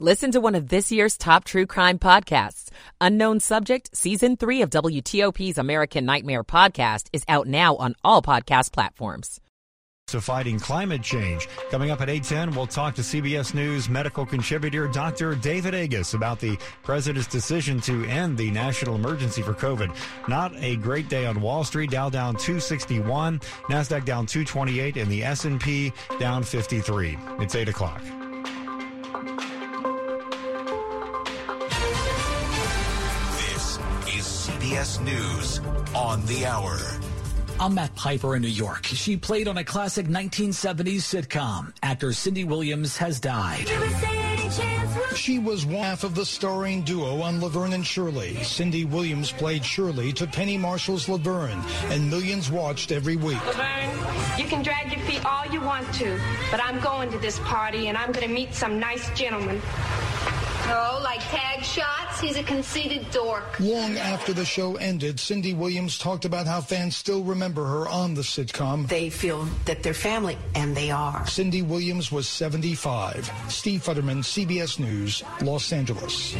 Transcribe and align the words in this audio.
Listen 0.00 0.32
to 0.32 0.40
one 0.40 0.56
of 0.56 0.70
this 0.70 0.90
year's 0.90 1.16
top 1.16 1.44
true 1.44 1.66
crime 1.66 2.00
podcasts. 2.00 2.70
Unknown 3.00 3.38
Subject, 3.38 3.96
Season 3.96 4.36
3 4.36 4.62
of 4.62 4.70
WTOP's 4.70 5.56
American 5.56 6.04
Nightmare 6.04 6.42
podcast 6.42 7.06
is 7.12 7.22
out 7.28 7.46
now 7.46 7.76
on 7.76 7.94
all 8.02 8.20
podcast 8.20 8.72
platforms. 8.72 9.40
To 10.08 10.20
fighting 10.20 10.58
climate 10.58 11.02
change. 11.02 11.48
Coming 11.70 11.92
up 11.92 12.00
at 12.00 12.10
810, 12.10 12.56
we'll 12.56 12.66
talk 12.66 12.96
to 12.96 13.02
CBS 13.02 13.54
News 13.54 13.88
medical 13.88 14.26
contributor 14.26 14.88
Dr. 14.88 15.36
David 15.36 15.76
Agus 15.76 16.14
about 16.14 16.40
the 16.40 16.58
president's 16.82 17.28
decision 17.28 17.80
to 17.82 18.04
end 18.06 18.36
the 18.36 18.50
national 18.50 18.96
emergency 18.96 19.42
for 19.42 19.54
COVID. 19.54 19.96
Not 20.26 20.56
a 20.56 20.74
great 20.74 21.08
day 21.08 21.24
on 21.24 21.40
Wall 21.40 21.62
Street. 21.62 21.90
Dow 21.90 22.10
down 22.10 22.34
261, 22.34 23.38
Nasdaq 23.70 24.04
down 24.04 24.26
228, 24.26 24.96
and 24.96 25.08
the 25.08 25.22
S&P 25.22 25.92
down 26.18 26.42
53. 26.42 27.16
It's 27.38 27.54
8 27.54 27.68
o'clock. 27.68 28.02
CBS 34.74 35.04
News 35.04 35.60
on 35.94 36.26
the 36.26 36.44
hour. 36.44 36.76
I'm 37.60 37.76
Matt 37.76 37.94
Piper 37.94 38.34
in 38.34 38.42
New 38.42 38.48
York. 38.48 38.86
She 38.86 39.16
played 39.16 39.46
on 39.46 39.56
a 39.56 39.62
classic 39.62 40.06
1970s 40.06 40.96
sitcom. 40.96 41.72
Actor 41.80 42.12
Cindy 42.12 42.42
Williams 42.42 42.96
has 42.96 43.20
died. 43.20 43.68
She 45.14 45.38
was 45.38 45.64
one 45.64 45.84
half 45.84 46.02
of 46.02 46.16
the 46.16 46.26
starring 46.26 46.82
duo 46.82 47.20
on 47.20 47.40
Laverne 47.40 47.74
and 47.74 47.86
Shirley. 47.86 48.34
Cindy 48.42 48.84
Williams 48.84 49.30
played 49.30 49.64
Shirley 49.64 50.12
to 50.14 50.26
Penny 50.26 50.58
Marshall's 50.58 51.08
Laverne, 51.08 51.62
and 51.84 52.10
millions 52.10 52.50
watched 52.50 52.90
every 52.90 53.14
week. 53.14 53.46
Laverne, 53.46 53.96
you 54.36 54.44
can 54.44 54.64
drag 54.64 54.90
your 54.90 55.00
feet 55.02 55.24
all 55.24 55.46
you 55.46 55.60
want 55.60 55.86
to, 55.94 56.20
but 56.50 56.60
I'm 56.60 56.80
going 56.80 57.12
to 57.12 57.18
this 57.18 57.38
party 57.40 57.86
and 57.86 57.96
I'm 57.96 58.10
going 58.10 58.26
to 58.26 58.34
meet 58.34 58.52
some 58.52 58.80
nice 58.80 59.08
gentlemen. 59.16 59.60
Oh, 60.66 61.00
like 61.04 61.20
tag 61.28 61.62
shots? 61.62 62.13
He's 62.20 62.36
a 62.36 62.42
conceited 62.42 63.10
dork. 63.10 63.58
Long 63.60 63.96
after 63.96 64.32
the 64.32 64.44
show 64.44 64.76
ended, 64.76 65.18
Cindy 65.18 65.54
Williams 65.54 65.98
talked 65.98 66.24
about 66.24 66.46
how 66.46 66.60
fans 66.60 66.96
still 66.96 67.22
remember 67.22 67.64
her 67.64 67.88
on 67.88 68.14
the 68.14 68.22
sitcom. 68.22 68.88
They 68.88 69.10
feel 69.10 69.44
that 69.64 69.82
they're 69.82 69.94
family, 69.94 70.38
and 70.54 70.76
they 70.76 70.90
are. 70.90 71.26
Cindy 71.26 71.62
Williams 71.62 72.10
was 72.12 72.28
75. 72.28 73.30
Steve 73.48 73.82
Futterman, 73.82 74.22
CBS 74.22 74.78
News, 74.78 75.22
Los 75.42 75.72
Angeles. 75.72 76.34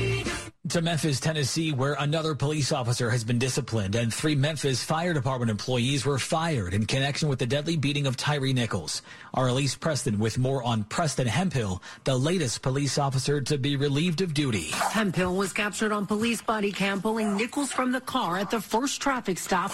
To 0.70 0.81
Memphis, 0.81 1.20
Tennessee, 1.20 1.72
where 1.72 1.94
another 1.98 2.34
police 2.34 2.72
officer 2.72 3.11
has 3.11 3.22
been 3.22 3.38
disciplined 3.38 3.94
and 3.94 4.12
three 4.12 4.34
Memphis 4.34 4.83
Fire 4.83 5.12
Department 5.12 5.50
employees 5.50 6.06
were 6.06 6.19
fired 6.19 6.72
in 6.72 6.86
connection 6.86 7.28
with 7.28 7.38
the 7.38 7.47
deadly 7.47 7.77
beating 7.77 8.06
of 8.06 8.16
Tyre 8.16 8.50
Nichols. 8.55 9.03
Our 9.34 9.48
Elise 9.48 9.77
Preston 9.77 10.19
with 10.19 10.38
more 10.38 10.62
on 10.62 10.84
Preston 10.84 11.27
Hemphill, 11.27 11.83
the 12.05 12.16
latest 12.16 12.62
police 12.62 12.97
officer 12.97 13.42
to 13.42 13.59
be 13.59 13.77
relieved 13.77 14.22
of 14.22 14.33
duty. 14.33 14.70
Hemphill 14.70 15.36
was 15.36 15.53
captured 15.65 15.93
on 15.93 16.05
police 16.05 16.43
body 16.43 16.70
cam 16.70 17.01
pulling 17.01 17.39
Nichols 17.39 17.73
from 17.73 17.91
the 17.91 18.01
car 18.03 18.37
at 18.37 18.51
the 18.51 18.61
first 18.61 19.01
traffic 19.01 19.39
stop 19.39 19.73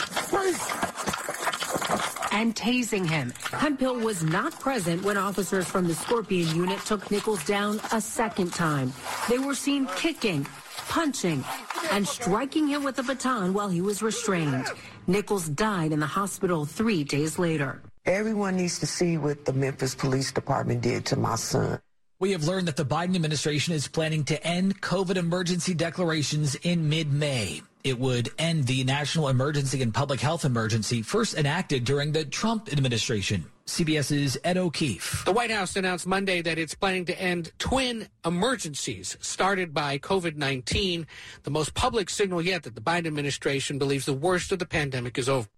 and 2.30 2.54
tasing 2.54 3.04
him. 3.04 3.32
Hemphill 3.50 3.96
was 3.96 4.22
not 4.22 4.52
present 4.60 5.02
when 5.02 5.16
officers 5.16 5.66
from 5.66 5.88
the 5.88 5.94
Scorpion 5.96 6.54
unit 6.54 6.78
took 6.86 7.10
Nichols 7.10 7.44
down 7.44 7.80
a 7.90 8.00
second 8.00 8.52
time. 8.52 8.92
They 9.28 9.38
were 9.38 9.56
seen 9.56 9.88
kicking, 9.96 10.46
punching, 10.88 11.42
and 11.90 12.06
striking 12.06 12.68
him 12.68 12.84
with 12.84 12.96
a 13.00 13.02
baton 13.02 13.52
while 13.52 13.68
he 13.68 13.80
was 13.80 14.00
restrained. 14.00 14.66
Nichols 15.08 15.48
died 15.48 15.90
in 15.90 15.98
the 15.98 16.06
hospital 16.06 16.66
three 16.66 17.02
days 17.02 17.36
later. 17.36 17.82
Everyone 18.06 18.54
needs 18.54 18.78
to 18.78 18.86
see 18.86 19.18
what 19.18 19.44
the 19.44 19.52
Memphis 19.52 19.96
Police 19.96 20.30
Department 20.30 20.82
did 20.82 21.04
to 21.06 21.16
my 21.16 21.34
son. 21.34 21.80
We 22.20 22.32
have 22.32 22.44
learned 22.44 22.68
that 22.68 22.76
the 22.76 22.84
Biden 22.84 23.14
administration 23.14 23.72
is 23.72 23.88
planning 23.88 24.24
to 24.24 24.46
end 24.46 24.82
COVID 24.82 25.16
emergency 25.16 25.72
declarations 25.72 26.54
in 26.54 26.86
mid 26.86 27.10
May. 27.10 27.62
It 27.82 27.98
would 27.98 28.28
end 28.38 28.66
the 28.66 28.84
national 28.84 29.28
emergency 29.28 29.80
and 29.80 29.94
public 29.94 30.20
health 30.20 30.44
emergency 30.44 31.00
first 31.00 31.34
enacted 31.34 31.86
during 31.86 32.12
the 32.12 32.26
Trump 32.26 32.70
administration. 32.70 33.46
CBS's 33.66 34.36
Ed 34.44 34.58
O'Keefe. 34.58 35.24
The 35.24 35.32
White 35.32 35.50
House 35.50 35.76
announced 35.76 36.06
Monday 36.06 36.42
that 36.42 36.58
it's 36.58 36.74
planning 36.74 37.06
to 37.06 37.18
end 37.18 37.52
twin 37.58 38.06
emergencies 38.22 39.16
started 39.22 39.72
by 39.72 39.96
COVID 39.96 40.36
19, 40.36 41.06
the 41.44 41.50
most 41.50 41.72
public 41.72 42.10
signal 42.10 42.42
yet 42.42 42.64
that 42.64 42.74
the 42.74 42.82
Biden 42.82 43.06
administration 43.06 43.78
believes 43.78 44.04
the 44.04 44.12
worst 44.12 44.52
of 44.52 44.58
the 44.58 44.66
pandemic 44.66 45.16
is 45.16 45.30
over. 45.30 45.48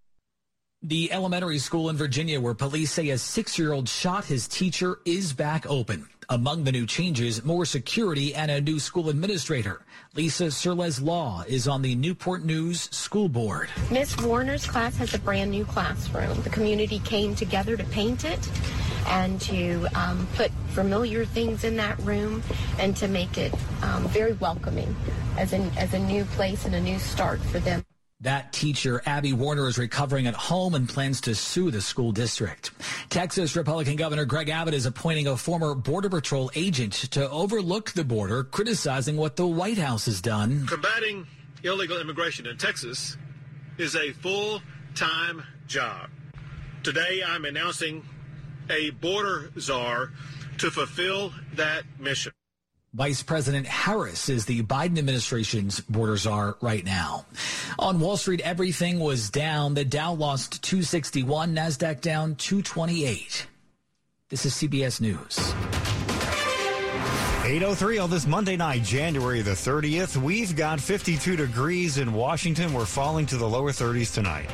The 0.80 1.12
elementary 1.12 1.58
school 1.58 1.90
in 1.90 1.96
Virginia 1.96 2.40
where 2.40 2.54
police 2.54 2.92
say 2.92 3.10
a 3.10 3.18
six 3.18 3.58
year 3.58 3.72
old 3.72 3.88
shot 3.88 4.26
his 4.26 4.46
teacher 4.46 5.00
is 5.04 5.32
back 5.32 5.68
open. 5.68 6.08
Among 6.32 6.64
the 6.64 6.72
new 6.72 6.86
changes, 6.86 7.44
more 7.44 7.66
security 7.66 8.34
and 8.34 8.50
a 8.50 8.58
new 8.58 8.80
school 8.80 9.10
administrator. 9.10 9.82
Lisa 10.14 10.50
Surles 10.50 10.98
Law 10.98 11.44
is 11.46 11.68
on 11.68 11.82
the 11.82 11.94
Newport 11.94 12.42
News 12.42 12.88
School 12.90 13.28
Board. 13.28 13.68
Miss 13.90 14.16
Zwerner's 14.16 14.66
class 14.66 14.96
has 14.96 15.12
a 15.12 15.18
brand 15.18 15.50
new 15.50 15.66
classroom. 15.66 16.40
The 16.40 16.48
community 16.48 17.00
came 17.00 17.34
together 17.34 17.76
to 17.76 17.84
paint 17.84 18.24
it 18.24 18.48
and 19.08 19.42
to 19.42 19.86
um, 19.94 20.26
put 20.34 20.50
familiar 20.70 21.26
things 21.26 21.64
in 21.64 21.76
that 21.76 21.98
room 21.98 22.42
and 22.78 22.96
to 22.96 23.08
make 23.08 23.36
it 23.36 23.52
um, 23.82 24.08
very 24.08 24.32
welcoming 24.32 24.96
as, 25.36 25.52
as 25.52 25.92
a 25.92 25.98
new 25.98 26.24
place 26.24 26.64
and 26.64 26.74
a 26.74 26.80
new 26.80 26.98
start 26.98 27.40
for 27.40 27.58
them. 27.58 27.84
That 28.22 28.52
teacher, 28.52 29.02
Abby 29.04 29.32
Zwerner, 29.32 29.68
is 29.68 29.78
recovering 29.78 30.28
at 30.28 30.34
home 30.34 30.76
and 30.76 30.88
plans 30.88 31.20
to 31.22 31.34
sue 31.34 31.72
the 31.72 31.80
school 31.80 32.12
district. 32.12 32.70
Texas 33.10 33.56
Republican 33.56 33.96
Governor 33.96 34.24
Greg 34.24 34.48
Abbott 34.48 34.74
is 34.74 34.86
appointing 34.86 35.26
a 35.26 35.36
former 35.36 35.74
Border 35.74 36.08
Patrol 36.08 36.48
agent 36.54 36.92
to 37.10 37.28
overlook 37.30 37.90
the 37.90 38.04
border, 38.04 38.44
criticizing 38.44 39.16
what 39.16 39.34
the 39.34 39.46
White 39.46 39.78
House 39.78 40.04
has 40.06 40.20
done. 40.20 40.68
Combating 40.68 41.26
illegal 41.64 42.00
immigration 42.00 42.46
in 42.46 42.56
Texas 42.58 43.16
is 43.76 43.96
a 43.96 44.12
full 44.12 44.62
time 44.94 45.42
job. 45.66 46.08
Today, 46.84 47.22
I'm 47.26 47.44
announcing 47.44 48.06
a 48.70 48.90
border 48.90 49.50
czar 49.58 50.12
to 50.58 50.70
fulfill 50.70 51.32
that 51.54 51.82
mission. 51.98 52.32
Vice 52.94 53.22
President 53.22 53.66
Harris 53.66 54.28
is 54.28 54.44
the 54.44 54.62
Biden 54.64 54.98
administration's 54.98 55.80
border 55.80 56.18
czar 56.18 56.58
right 56.60 56.84
now. 56.84 57.24
On 57.78 57.98
Wall 57.98 58.18
Street, 58.18 58.42
everything 58.42 59.00
was 59.00 59.30
down. 59.30 59.72
The 59.72 59.84
Dow 59.84 60.12
lost 60.12 60.62
261, 60.62 61.54
NASDAQ 61.54 62.02
down 62.02 62.34
228. 62.34 63.46
This 64.28 64.44
is 64.44 64.52
CBS 64.52 65.00
News. 65.00 65.38
803 67.46 67.96
on 67.96 68.10
this 68.10 68.26
Monday 68.26 68.58
night, 68.58 68.82
January 68.82 69.40
the 69.40 69.52
30th. 69.52 70.18
We've 70.18 70.54
got 70.54 70.78
52 70.78 71.34
degrees 71.34 71.96
in 71.96 72.12
Washington. 72.12 72.74
We're 72.74 72.84
falling 72.84 73.24
to 73.26 73.38
the 73.38 73.48
lower 73.48 73.72
30s 73.72 74.12
tonight. 74.12 74.50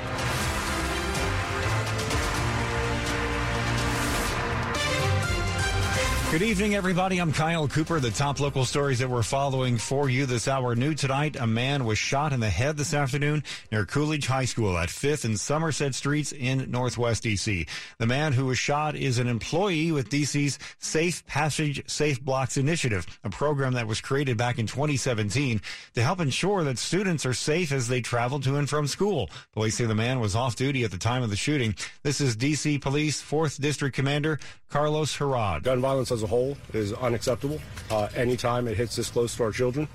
Good 6.30 6.42
evening, 6.42 6.74
everybody. 6.74 7.22
I'm 7.22 7.32
Kyle 7.32 7.66
Cooper. 7.66 8.00
The 8.00 8.10
top 8.10 8.38
local 8.38 8.66
stories 8.66 8.98
that 8.98 9.08
we're 9.08 9.22
following 9.22 9.78
for 9.78 10.10
you 10.10 10.26
this 10.26 10.46
hour. 10.46 10.76
New 10.76 10.92
tonight, 10.92 11.36
a 11.40 11.46
man 11.46 11.86
was 11.86 11.96
shot 11.96 12.34
in 12.34 12.40
the 12.40 12.50
head 12.50 12.76
this 12.76 12.92
afternoon 12.92 13.42
near 13.72 13.86
Coolidge 13.86 14.26
High 14.26 14.44
School 14.44 14.76
at 14.76 14.90
5th 14.90 15.24
and 15.24 15.40
Somerset 15.40 15.94
Streets 15.94 16.32
in 16.32 16.70
Northwest 16.70 17.22
D.C. 17.22 17.66
The 17.96 18.06
man 18.06 18.34
who 18.34 18.44
was 18.44 18.58
shot 18.58 18.94
is 18.94 19.18
an 19.18 19.26
employee 19.26 19.90
with 19.90 20.10
D.C.'s 20.10 20.58
Safe 20.78 21.26
Passage, 21.26 21.82
Safe 21.88 22.22
Blocks 22.22 22.58
Initiative, 22.58 23.06
a 23.24 23.30
program 23.30 23.72
that 23.72 23.86
was 23.86 24.02
created 24.02 24.36
back 24.36 24.58
in 24.58 24.66
2017 24.66 25.62
to 25.94 26.02
help 26.02 26.20
ensure 26.20 26.62
that 26.62 26.76
students 26.76 27.24
are 27.24 27.32
safe 27.32 27.72
as 27.72 27.88
they 27.88 28.02
travel 28.02 28.38
to 28.40 28.56
and 28.56 28.68
from 28.68 28.86
school. 28.86 29.30
Police 29.54 29.76
say 29.76 29.86
the 29.86 29.94
man 29.94 30.20
was 30.20 30.36
off 30.36 30.56
duty 30.56 30.84
at 30.84 30.90
the 30.90 30.98
time 30.98 31.22
of 31.22 31.30
the 31.30 31.36
shooting. 31.36 31.74
This 32.02 32.20
is 32.20 32.36
D.C. 32.36 32.76
Police 32.76 33.22
4th 33.22 33.58
District 33.58 33.96
Commander 33.96 34.38
Carlos 34.68 35.16
Heraud. 35.16 35.62
Gun 35.62 35.80
violence 35.80 36.10
as 36.18 36.24
a 36.24 36.26
whole 36.26 36.56
is 36.72 36.92
unacceptable. 36.92 37.60
Uh, 37.90 38.08
anytime 38.14 38.66
it 38.68 38.76
hits 38.76 38.96
this 38.96 39.10
close 39.10 39.36
to 39.36 39.44
our 39.44 39.52
children, 39.52 39.88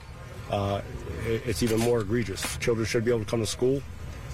uh, 0.49 0.81
it, 1.27 1.43
it's 1.45 1.63
even 1.63 1.79
more 1.79 2.01
egregious. 2.01 2.57
Children 2.57 2.85
should 2.85 3.03
be 3.03 3.11
able 3.11 3.25
to 3.25 3.29
come 3.29 3.41
to 3.41 3.47
school, 3.47 3.81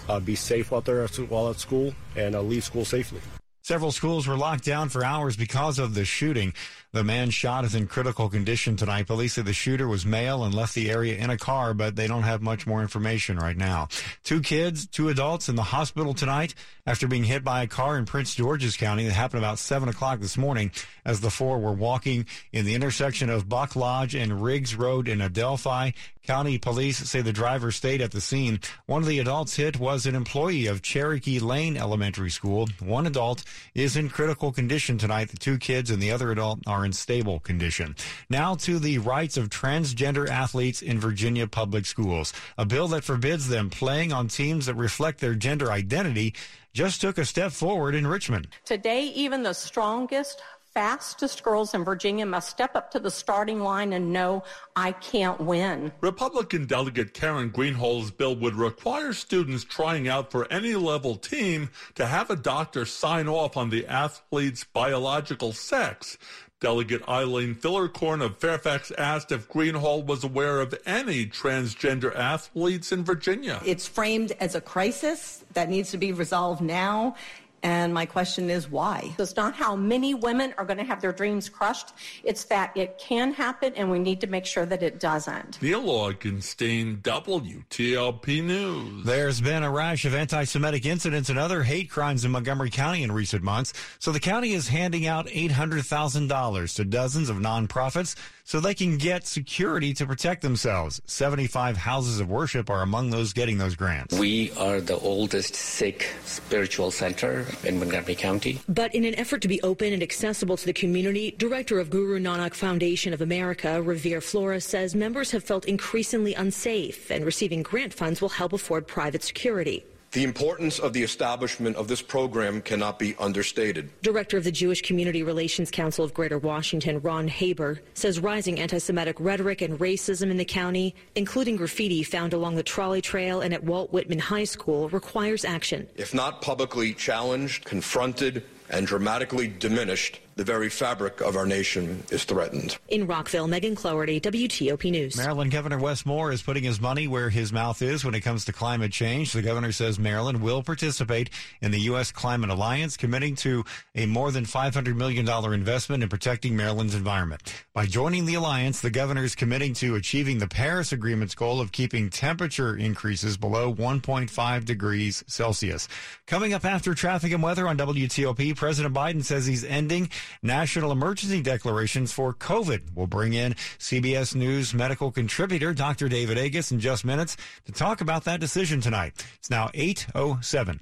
uh, 0.07 0.19
be 0.19 0.35
safe 0.35 0.71
while 0.71 0.81
they're 0.81 1.03
at, 1.03 1.15
while 1.29 1.49
at 1.49 1.59
school, 1.59 1.93
and 2.15 2.35
uh, 2.35 2.41
leave 2.41 2.63
school 2.63 2.85
safely. 2.85 3.21
Several 3.69 3.91
schools 3.91 4.25
were 4.25 4.35
locked 4.35 4.65
down 4.65 4.89
for 4.89 5.05
hours 5.05 5.37
because 5.37 5.77
of 5.77 5.93
the 5.93 6.03
shooting. 6.03 6.55
The 6.91 7.03
man 7.03 7.29
shot 7.29 7.65
is 7.65 7.75
in 7.75 7.85
critical 7.85 8.27
condition 8.27 8.75
tonight. 8.75 9.05
Police 9.05 9.33
say 9.33 9.43
the 9.43 9.53
shooter 9.53 9.87
was 9.87 10.07
male 10.07 10.43
and 10.43 10.55
left 10.55 10.73
the 10.73 10.89
area 10.89 11.17
in 11.17 11.29
a 11.29 11.37
car, 11.37 11.75
but 11.75 11.95
they 11.95 12.07
don't 12.07 12.23
have 12.23 12.41
much 12.41 12.65
more 12.65 12.81
information 12.81 13.37
right 13.37 13.55
now. 13.55 13.87
Two 14.23 14.41
kids, 14.41 14.87
two 14.87 15.09
adults 15.09 15.49
in 15.49 15.55
the 15.55 15.61
hospital 15.61 16.15
tonight 16.15 16.55
after 16.87 17.07
being 17.07 17.25
hit 17.25 17.43
by 17.43 17.61
a 17.61 17.67
car 17.67 17.95
in 17.95 18.05
Prince 18.05 18.33
George's 18.33 18.75
County. 18.75 19.05
That 19.05 19.13
happened 19.13 19.43
about 19.43 19.59
7 19.59 19.87
o'clock 19.87 20.19
this 20.19 20.35
morning 20.35 20.71
as 21.05 21.21
the 21.21 21.29
four 21.29 21.59
were 21.59 21.71
walking 21.71 22.25
in 22.51 22.65
the 22.65 22.73
intersection 22.73 23.29
of 23.29 23.47
Buck 23.47 23.75
Lodge 23.75 24.15
and 24.15 24.41
Riggs 24.41 24.73
Road 24.73 25.07
in 25.07 25.21
Adelphi. 25.21 25.93
County 26.23 26.57
police 26.57 26.97
say 27.09 27.21
the 27.21 27.33
driver 27.33 27.71
stayed 27.71 28.01
at 28.01 28.11
the 28.11 28.21
scene. 28.21 28.59
One 28.85 29.01
of 29.01 29.07
the 29.07 29.19
adults 29.19 29.55
hit 29.55 29.79
was 29.79 30.05
an 30.05 30.15
employee 30.15 30.67
of 30.67 30.81
Cherokee 30.81 31.39
Lane 31.39 31.77
Elementary 31.77 32.29
School. 32.29 32.67
One 32.79 33.07
adult 33.07 33.43
is 33.73 33.97
in 33.97 34.09
critical 34.09 34.51
condition 34.51 34.97
tonight. 34.97 35.29
The 35.29 35.37
two 35.37 35.57
kids 35.57 35.89
and 35.89 36.01
the 36.01 36.11
other 36.11 36.31
adult 36.31 36.59
are 36.67 36.85
in 36.85 36.93
stable 36.93 37.39
condition. 37.39 37.95
Now 38.29 38.55
to 38.55 38.79
the 38.79 38.99
rights 38.99 39.37
of 39.37 39.49
transgender 39.49 40.27
athletes 40.27 40.81
in 40.81 40.99
Virginia 40.99 41.47
public 41.47 41.85
schools. 41.85 42.33
A 42.57 42.65
bill 42.65 42.87
that 42.89 43.03
forbids 43.03 43.47
them 43.47 43.69
playing 43.69 44.13
on 44.13 44.27
teams 44.27 44.67
that 44.67 44.75
reflect 44.75 45.19
their 45.19 45.35
gender 45.35 45.71
identity 45.71 46.35
just 46.73 47.01
took 47.01 47.17
a 47.17 47.25
step 47.25 47.51
forward 47.51 47.95
in 47.95 48.05
Richmond. 48.05 48.47
Today, 48.65 49.05
even 49.05 49.41
the 49.43 49.53
strongest, 49.53 50.41
fastest 50.79 51.43
girls 51.43 51.73
in 51.73 51.83
Virginia 51.83 52.25
must 52.25 52.47
step 52.47 52.73
up 52.73 52.89
to 52.89 52.99
the 52.99 53.11
starting 53.11 53.59
line 53.59 53.91
and 53.91 54.13
know 54.13 54.41
I 54.77 54.93
can't 54.93 55.37
win. 55.41 55.91
Republican 55.99 56.67
Delegate 56.67 57.13
Karen 57.13 57.51
Greenhalgh's 57.51 58.11
bill 58.11 58.33
would 58.37 58.55
require 58.55 59.11
students 59.11 59.65
trying 59.65 60.07
out 60.07 60.31
for 60.31 60.49
any 60.49 60.75
level 60.75 61.17
team 61.17 61.69
to 61.95 62.05
have 62.05 62.29
a 62.29 62.37
doctor 62.37 62.85
sign 62.85 63.27
off 63.27 63.57
on 63.57 63.71
the 63.71 63.85
athlete's 63.87 64.63
biological 64.63 65.51
sex. 65.51 66.17
Delegate 66.61 67.07
Eileen 67.07 67.55
Filler-Corn 67.55 68.21
of 68.21 68.37
Fairfax 68.37 68.91
asked 68.97 69.31
if 69.31 69.47
Greenhalgh 69.49 70.05
was 70.05 70.25
aware 70.25 70.59
of 70.59 70.73
any 70.85 71.25
transgender 71.25 72.13
athletes 72.13 72.91
in 72.91 73.05
Virginia. 73.05 73.61
It's 73.65 73.87
framed 73.87 74.33
as 74.41 74.55
a 74.55 74.61
crisis 74.61 75.43
that 75.53 75.69
needs 75.69 75.91
to 75.91 75.97
be 75.97 76.11
resolved 76.11 76.61
now. 76.61 77.15
And 77.63 77.93
my 77.93 78.05
question 78.05 78.49
is 78.49 78.69
why? 78.69 79.13
It's 79.19 79.35
not 79.35 79.53
how 79.53 79.75
many 79.75 80.13
women 80.13 80.53
are 80.57 80.65
going 80.65 80.77
to 80.77 80.83
have 80.83 81.01
their 81.01 81.11
dreams 81.11 81.49
crushed. 81.49 81.93
It's 82.23 82.45
that 82.45 82.75
it 82.75 82.97
can 82.97 83.33
happen 83.33 83.73
and 83.75 83.91
we 83.91 83.99
need 83.99 84.21
to 84.21 84.27
make 84.27 84.45
sure 84.45 84.65
that 84.65 84.81
it 84.83 84.99
doesn't. 84.99 85.61
Neil 85.61 85.83
Augenstein, 85.83 87.01
WTOP 87.01 88.43
News. 88.43 89.05
There's 89.05 89.41
been 89.41 89.63
a 89.63 89.71
rash 89.71 90.05
of 90.05 90.15
anti-Semitic 90.15 90.85
incidents 90.85 91.29
and 91.29 91.37
other 91.37 91.63
hate 91.63 91.89
crimes 91.89 92.25
in 92.25 92.31
Montgomery 92.31 92.69
County 92.69 93.03
in 93.03 93.11
recent 93.11 93.43
months. 93.43 93.73
So 93.99 94.11
the 94.11 94.19
county 94.19 94.53
is 94.53 94.67
handing 94.69 95.07
out 95.07 95.27
$800,000 95.27 96.75
to 96.75 96.85
dozens 96.85 97.29
of 97.29 97.37
nonprofits 97.37 98.15
so 98.49 98.59
they 98.59 98.73
can 98.73 98.97
get 98.97 99.27
security 99.27 99.93
to 99.93 100.07
protect 100.07 100.41
themselves. 100.41 100.99
75 101.05 101.77
houses 101.77 102.19
of 102.19 102.31
worship 102.31 102.67
are 102.67 102.81
among 102.81 103.11
those 103.11 103.31
getting 103.31 103.59
those 103.59 103.75
grants. 103.75 104.17
We 104.17 104.51
are 104.53 104.81
the 104.81 104.97
oldest 104.97 105.53
Sikh 105.53 106.07
spiritual 106.25 106.89
center 106.89 107.45
in 107.63 107.77
Montgomery 107.77 108.15
County. 108.15 108.59
But 108.67 108.95
in 108.95 109.05
an 109.05 109.13
effort 109.19 109.43
to 109.43 109.47
be 109.47 109.61
open 109.61 109.93
and 109.93 110.01
accessible 110.01 110.57
to 110.57 110.65
the 110.65 110.73
community, 110.73 111.35
Director 111.37 111.77
of 111.77 111.91
Guru 111.91 112.19
Nanak 112.19 112.55
Foundation 112.55 113.13
of 113.13 113.21
America, 113.21 113.83
Revere 113.83 114.19
Flora, 114.19 114.59
says 114.59 114.95
members 114.95 115.29
have 115.29 115.43
felt 115.43 115.65
increasingly 115.65 116.33
unsafe 116.33 117.11
and 117.11 117.25
receiving 117.25 117.61
grant 117.61 117.93
funds 117.93 118.19
will 118.19 118.29
help 118.29 118.53
afford 118.53 118.87
private 118.87 119.21
security. 119.21 119.85
The 120.11 120.23
importance 120.23 120.79
of 120.79 120.93
the 120.93 121.03
establishment 121.03 121.75
of 121.75 121.87
this 121.87 122.01
program 122.01 122.63
cannot 122.63 122.97
be 122.97 123.15
understated. 123.19 123.91
Director 124.01 124.37
of 124.37 124.43
the 124.43 124.51
Jewish 124.51 124.81
Community 124.81 125.21
Relations 125.21 125.69
Council 125.69 126.03
of 126.03 126.15
Greater 126.15 126.39
Washington, 126.39 126.99
Ron 127.01 127.29
Halber, 127.29 127.77
says 127.93 128.19
rising 128.19 128.59
anti 128.59 128.79
Semitic 128.79 129.17
rhetoric 129.19 129.61
and 129.61 129.77
racism 129.77 130.31
in 130.31 130.37
the 130.37 130.45
county, 130.45 130.95
including 131.13 131.57
graffiti 131.57 132.01
found 132.01 132.33
along 132.33 132.55
the 132.55 132.63
trolley 132.63 133.01
trail 133.01 133.41
and 133.41 133.53
at 133.53 133.63
Walt 133.63 133.93
Whitman 133.93 134.17
High 134.17 134.45
School, 134.45 134.89
requires 134.89 135.45
action. 135.45 135.87
If 135.95 136.15
not 136.15 136.41
publicly 136.41 136.95
challenged, 136.95 137.65
confronted, 137.65 138.43
and 138.71 138.87
dramatically 138.87 139.47
diminished, 139.47 140.21
the 140.39 140.45
very 140.45 140.69
fabric 140.69 141.19
of 141.19 141.35
our 141.35 141.45
nation 141.45 142.01
is 142.11 142.23
threatened. 142.23 142.77
In 142.87 143.07
Rockville, 143.07 143.45
Megan 143.45 143.75
Cloherty, 143.75 144.21
WTOP 144.21 144.89
News. 144.89 145.17
Maryland 145.17 145.51
Governor 145.51 145.79
Wes 145.79 146.05
Moore 146.05 146.31
is 146.31 146.41
putting 146.41 146.63
his 146.63 146.79
money 146.79 147.09
where 147.09 147.29
his 147.29 147.51
mouth 147.51 147.81
is 147.81 148.05
when 148.05 148.15
it 148.15 148.21
comes 148.21 148.45
to 148.45 148.53
climate 148.53 148.93
change. 148.93 149.33
The 149.33 149.41
governor 149.41 149.73
says 149.73 149.99
Maryland 149.99 150.41
will 150.41 150.63
participate 150.63 151.29
in 151.61 151.71
the 151.71 151.81
U.S. 151.81 152.13
Climate 152.13 152.49
Alliance, 152.49 152.95
committing 152.95 153.35
to 153.35 153.65
a 153.95 154.05
more 154.05 154.31
than 154.31 154.45
$500 154.45 154.95
million 154.95 155.27
investment 155.53 156.03
in 156.03 156.07
protecting 156.07 156.55
Maryland's 156.55 156.95
environment. 156.95 157.41
By 157.73 157.85
joining 157.85 158.25
the 158.25 158.35
alliance, 158.35 158.79
the 158.79 158.89
governor 158.89 159.25
is 159.25 159.35
committing 159.35 159.73
to 159.73 159.95
achieving 159.95 160.39
the 160.39 160.47
Paris 160.47 160.93
Agreement's 160.93 161.35
goal 161.35 161.59
of 161.59 161.73
keeping 161.73 162.09
temperature 162.09 162.77
increases 162.77 163.35
below 163.35 163.73
1.5 163.73 164.63
degrees 164.63 165.21
Celsius. 165.27 165.89
Coming 166.27 166.53
up 166.53 166.63
after 166.63 166.95
traffic 166.95 167.33
and 167.33 167.43
weather 167.43 167.67
on 167.67 167.77
WTOP, 167.77 168.55
President 168.55 168.95
Biden 168.95 169.25
says 169.25 169.45
he's 169.45 169.65
ending 169.65 170.09
national 170.41 170.91
emergency 170.91 171.41
declarations 171.41 172.11
for 172.11 172.33
COVID. 172.33 172.95
We'll 172.95 173.07
bring 173.07 173.33
in 173.33 173.53
CBS 173.77 174.35
News 174.35 174.73
medical 174.73 175.11
contributor 175.11 175.73
Dr. 175.73 176.09
David 176.09 176.37
Agus 176.37 176.71
in 176.71 176.79
just 176.79 177.05
minutes 177.05 177.37
to 177.65 177.71
talk 177.71 178.01
about 178.01 178.23
that 178.25 178.39
decision 178.39 178.81
tonight. 178.81 179.13
It's 179.37 179.49
now 179.49 179.69
807. 179.73 180.79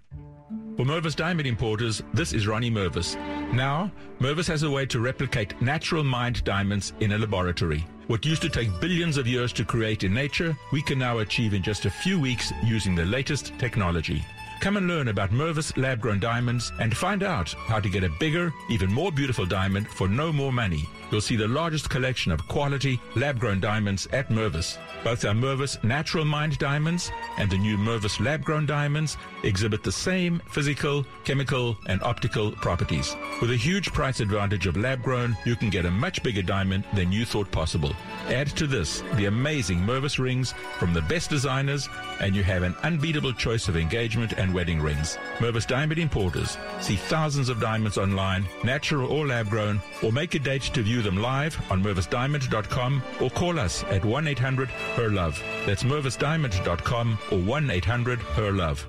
For 0.77 0.85
Mervis 0.85 1.15
Diamond 1.15 1.47
Importers, 1.47 2.03
this 2.13 2.33
is 2.33 2.47
Ronnie 2.47 2.69
Mervis. 2.69 3.15
Now, 3.51 3.91
Mervis 4.19 4.47
has 4.47 4.63
a 4.63 4.69
way 4.69 4.85
to 4.85 4.99
replicate 4.99 5.59
natural 5.61 6.03
mined 6.03 6.43
diamonds 6.43 6.93
in 6.99 7.13
a 7.13 7.17
laboratory. 7.17 7.85
What 8.07 8.25
used 8.25 8.43
to 8.43 8.49
take 8.49 8.79
billions 8.79 9.17
of 9.17 9.27
years 9.27 9.51
to 9.53 9.65
create 9.65 10.03
in 10.03 10.13
nature, 10.13 10.55
we 10.71 10.81
can 10.81 10.99
now 10.99 11.17
achieve 11.17 11.53
in 11.53 11.63
just 11.63 11.85
a 11.85 11.89
few 11.89 12.19
weeks 12.19 12.53
using 12.63 12.95
the 12.95 13.05
latest 13.05 13.51
technology. 13.57 14.23
Come 14.59 14.77
and 14.77 14.87
learn 14.87 15.07
about 15.07 15.29
Mervis 15.29 15.77
lab 15.77 16.01
grown 16.01 16.19
diamonds 16.19 16.73
and 16.79 16.95
find 16.95 17.21
out 17.21 17.53
how 17.53 17.79
to 17.79 17.89
get 17.89 18.03
a 18.03 18.09
bigger, 18.19 18.51
even 18.69 18.91
more 18.91 19.11
beautiful 19.11 19.45
diamond 19.45 19.87
for 19.87 20.07
no 20.07 20.33
more 20.33 20.51
money. 20.51 20.89
You'll 21.11 21.21
see 21.21 21.37
the 21.37 21.47
largest 21.47 21.89
collection 21.89 22.33
of 22.33 22.45
quality 22.49 22.99
lab 23.15 23.39
grown 23.39 23.61
diamonds 23.61 24.07
at 24.11 24.29
Mervis. 24.29 24.77
Both 25.03 25.23
our 25.23 25.33
Mervis 25.33 25.81
natural 25.83 26.25
mined 26.25 26.57
diamonds 26.57 27.11
and 27.37 27.49
the 27.49 27.57
new 27.57 27.77
Mervis 27.77 28.19
lab 28.19 28.43
grown 28.43 28.65
diamonds 28.65 29.15
exhibit 29.43 29.83
the 29.83 29.91
same 29.91 30.41
physical, 30.49 31.05
chemical, 31.23 31.77
and 31.85 32.01
optical 32.03 32.51
properties. 32.51 33.15
With 33.39 33.51
a 33.51 33.55
huge 33.55 33.93
price 33.93 34.19
advantage 34.19 34.67
of 34.67 34.75
lab 34.75 35.01
grown, 35.01 35.37
you 35.45 35.55
can 35.55 35.69
get 35.69 35.85
a 35.85 35.91
much 35.91 36.23
bigger 36.23 36.41
diamond 36.41 36.83
than 36.93 37.11
you 37.11 37.23
thought 37.23 37.51
possible. 37.51 37.93
Add 38.27 38.47
to 38.57 38.67
this 38.67 39.01
the 39.13 39.25
amazing 39.25 39.79
Mervis 39.79 40.19
rings 40.19 40.53
from 40.77 40.93
the 40.93 41.03
best 41.03 41.29
designers, 41.29 41.87
and 42.19 42.35
you 42.35 42.43
have 42.43 42.63
an 42.63 42.75
unbeatable 42.83 43.33
choice 43.33 43.69
of 43.69 43.77
engagement 43.77 44.33
and 44.33 44.46
wedding 44.53 44.81
rings. 44.81 45.17
Mervis 45.37 45.67
Diamond 45.67 45.99
Importers. 45.99 46.57
See 46.81 46.95
thousands 46.95 47.49
of 47.49 47.59
diamonds 47.59 47.97
online, 47.97 48.45
natural 48.63 49.11
or 49.11 49.27
lab 49.27 49.49
grown, 49.49 49.81
or 50.03 50.11
make 50.11 50.35
a 50.35 50.39
date 50.39 50.63
to 50.63 50.81
view 50.83 51.01
them 51.01 51.17
live 51.17 51.59
on 51.71 51.83
mervisdiamond.com 51.83 53.03
or 53.21 53.29
call 53.29 53.59
us 53.59 53.83
at 53.85 54.03
1 54.03 54.27
800 54.27 54.69
HER 54.69 55.09
LOVE. 55.09 55.43
That's 55.65 55.83
mervisdiamond.com 55.83 57.17
or 57.31 57.39
1 57.39 57.69
800 57.69 58.19
HER 58.19 58.51
LOVE. 58.51 58.87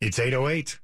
It's 0.00 0.18
808. 0.18 0.78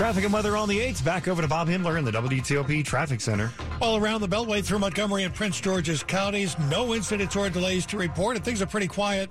Traffic 0.00 0.24
and 0.24 0.32
weather 0.32 0.56
on 0.56 0.68
the 0.68 0.78
8th. 0.78 1.04
Back 1.04 1.28
over 1.28 1.42
to 1.42 1.48
Bob 1.48 1.68
Imler 1.68 1.98
in 1.98 2.06
the 2.06 2.10
WTOP 2.10 2.82
Traffic 2.84 3.20
Center. 3.20 3.52
All 3.80 3.96
around 3.96 4.20
the 4.20 4.28
Beltway 4.28 4.62
through 4.62 4.80
Montgomery 4.80 5.24
and 5.24 5.34
Prince 5.34 5.58
George's 5.58 6.02
counties, 6.02 6.54
no 6.68 6.94
incidents 6.94 7.34
or 7.34 7.48
delays 7.48 7.86
to 7.86 7.96
report, 7.96 8.36
and 8.36 8.44
things 8.44 8.60
are 8.60 8.66
pretty 8.66 8.86
quiet 8.86 9.30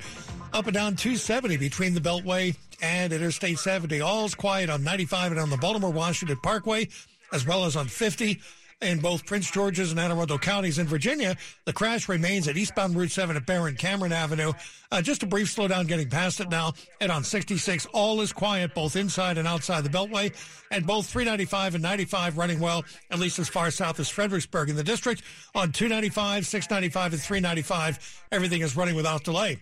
up 0.54 0.66
and 0.66 0.74
down 0.74 0.96
270 0.96 1.58
between 1.58 1.94
the 1.94 2.00
Beltway 2.00 2.56
and 2.82 3.14
Interstate 3.14 3.60
70. 3.60 4.02
All's 4.02 4.34
quiet 4.34 4.72
on 4.72 4.84
95 4.84 5.34
and 5.34 5.40
on 5.40 5.52
the 5.52 5.58
Baltimore 5.58 5.92
Washington 5.92 6.38
Parkway, 6.42 6.88
as 7.32 7.46
well 7.46 7.66
as 7.66 7.76
on 7.76 7.88
50 7.88 8.42
in 8.82 9.00
both 9.00 9.26
Prince 9.26 9.52
George's 9.52 9.92
and 9.92 10.00
Anne 10.00 10.12
Arundel 10.12 10.40
counties 10.40 10.80
in 10.80 10.88
Virginia. 10.88 11.36
The 11.66 11.74
crash 11.74 12.08
remains 12.08 12.48
at 12.48 12.56
eastbound 12.56 12.96
Route 12.96 13.12
7 13.12 13.36
at 13.36 13.46
Baron 13.46 13.76
Cameron 13.76 14.14
Avenue. 14.14 14.54
Uh, 14.92 15.02
just 15.02 15.22
a 15.24 15.28
brief 15.28 15.54
slowdown 15.54 15.88
getting 15.88 16.10
past 16.10 16.40
it 16.40 16.50
now. 16.50 16.74
And 17.02 17.12
on 17.12 17.24
66, 17.24 17.86
all 17.88 18.22
is 18.22 18.32
quiet 18.32 18.74
both 18.74 18.96
inside 18.96 19.38
and 19.38 19.48
outside 19.48 19.84
the 19.84 19.90
Beltway. 19.90 20.34
And 20.72 20.88
both 20.88 21.08
395 21.08 21.76
and 21.76 21.84
95 21.84 22.38
running 22.38 22.60
well, 22.60 22.86
at 23.12 23.20
least 23.20 23.38
as 23.40 23.50
far 23.50 23.70
south 23.70 24.00
as 24.00 24.10
Fredericksburg 24.10 24.70
in 24.70 24.76
the 24.76 24.84
district. 24.84 25.24
On 25.56 25.72
295, 25.72 26.46
695, 26.46 27.14
and 27.14 27.22
395, 27.22 28.24
everything 28.32 28.62
is 28.62 28.78
running 28.78 28.96
without 28.96 29.24
delay. 29.24 29.60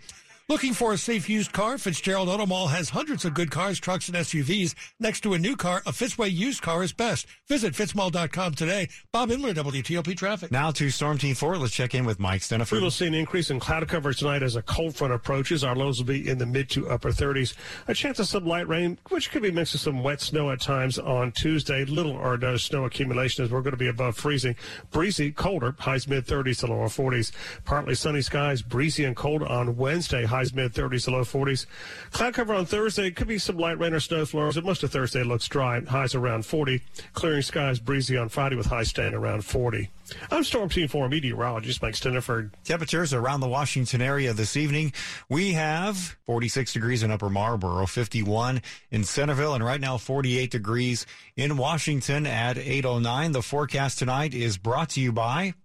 Looking 0.50 0.74
for 0.74 0.94
a 0.94 0.98
safe 0.98 1.28
used 1.28 1.52
car? 1.52 1.78
Fitzgerald 1.78 2.30
Auto 2.30 2.46
Mall 2.46 2.70
has 2.70 2.90
hundreds 2.90 3.26
of 3.26 3.34
good 3.34 3.52
cars, 3.52 3.82
trucks, 3.82 4.08
and 4.08 4.16
SUVs. 4.16 4.76
Next 4.98 5.20
to 5.24 5.34
a 5.34 5.38
new 5.38 5.58
car, 5.58 5.82
a 5.86 5.92
Fitzway 5.92 6.32
used 6.32 6.62
car 6.62 6.86
is 6.86 6.94
best. 6.94 7.28
Visit 7.50 7.74
fitzmall.com 7.74 8.54
today. 8.54 8.88
Bob 9.12 9.28
Imler, 9.28 9.54
WTOP 9.54 10.16
Traffic. 10.16 10.50
Now 10.50 10.72
to 10.72 10.90
Storm 10.90 11.18
Team 11.18 11.36
4. 11.36 11.58
Let's 11.58 11.74
check 11.74 11.94
in 11.94 12.06
with 12.06 12.18
Mike 12.22 12.40
Stinneford. 12.40 12.72
We 12.72 12.80
will 12.80 12.92
see 12.92 13.08
an 13.08 13.14
increase 13.14 13.50
in 13.50 13.60
cloud 13.60 13.86
cover 13.90 14.14
tonight 14.14 14.42
as 14.42 14.56
a 14.56 14.62
cold 14.62 14.96
front 14.96 15.12
approaches. 15.12 15.66
Our 15.66 15.76
lows 15.76 16.00
will 16.00 16.06
be 16.06 16.30
in 16.30 16.38
the 16.38 16.46
mid 16.46 16.70
to 16.70 16.88
upper 16.88 17.10
30s. 17.10 17.54
A 17.90 17.94
chance 17.94 18.18
of 18.20 18.28
some 18.28 18.46
light 18.46 18.70
rain, 18.70 19.00
which 19.10 19.32
could 19.32 19.42
be 19.42 19.52
mixed 19.52 19.74
with 19.74 19.82
some 19.82 20.02
wet 20.02 20.22
snow 20.22 20.50
at 20.52 20.62
times 20.62 20.98
on 20.98 21.34
Tuesday. 21.34 21.84
Little 21.84 22.14
or 22.14 22.38
no 22.38 22.56
snow 22.56 22.86
accumulation 22.86 23.44
as 23.44 23.52
we're 23.52 23.64
going 23.64 23.72
to 23.72 23.78
be 23.78 23.90
above 23.90 24.16
freezing. 24.16 24.56
Breezy, 24.92 25.34
colder, 25.34 25.76
highs 25.78 26.08
mid 26.08 26.26
30s 26.26 26.62
to 26.62 26.68
lower 26.68 26.88
40s. 26.88 27.34
Partly 27.66 27.96
sunny 27.96 28.22
skies, 28.22 28.62
breezy 28.62 29.04
and 29.04 29.14
cold 29.14 29.44
on 29.44 29.76
Wednesday. 29.76 30.24
High 30.38 30.42
highs 30.42 30.54
mid 30.54 30.72
30s 30.72 31.06
to 31.06 31.12
low 31.12 31.22
40s. 31.22 31.66
Cloud 32.12 32.36
cover 32.36 32.54
on 32.54 32.68
Thursday. 32.68 33.10
Could 33.10 33.28
be 33.28 33.40
some 33.40 33.58
light 33.58 33.80
rain 33.80 33.94
or 33.94 34.00
snow 34.00 34.24
flurries, 34.24 34.62
most 34.62 34.84
of 34.84 34.92
Thursday 34.92 35.24
looks 35.24 35.48
dry. 35.48 35.82
Highs 35.82 36.14
around 36.14 36.46
40. 36.46 36.80
Clearing 37.14 37.42
skies 37.42 37.80
breezy 37.80 38.18
on 38.18 38.30
Friday 38.30 38.56
with 38.56 38.68
highs 38.68 38.90
staying 38.90 39.16
around 39.16 39.44
40. 39.44 39.90
I'm 40.30 40.44
Storm 40.44 40.70
Team 40.70 40.88
4 40.90 41.10
meteorologist 41.10 41.82
Mike 41.82 41.96
Stinneford. 41.96 42.52
Temperatures 42.64 43.16
around 43.16 43.40
the 43.40 43.48
Washington 43.48 44.00
area 44.00 44.32
this 44.32 44.56
evening. 44.56 44.94
We 45.28 45.54
have 45.54 45.98
46 46.28 46.72
degrees 46.72 47.02
in 47.02 47.10
Upper 47.10 47.32
Marlboro, 47.32 47.88
51 47.88 48.62
in 48.92 49.04
Centreville, 49.06 49.56
and 49.56 49.66
right 49.66 49.82
now 49.82 49.98
48 49.98 50.52
degrees 50.52 51.08
in 51.36 51.58
Washington 51.58 52.28
at 52.28 52.60
809. 52.60 53.32
The 53.32 53.42
forecast 53.42 53.98
tonight 53.98 54.36
is 54.36 54.60
brought 54.60 54.90
to 54.90 55.02
you 55.02 55.12
by 55.12 55.56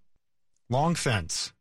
Long 0.71 0.95
Fence. 0.95 1.53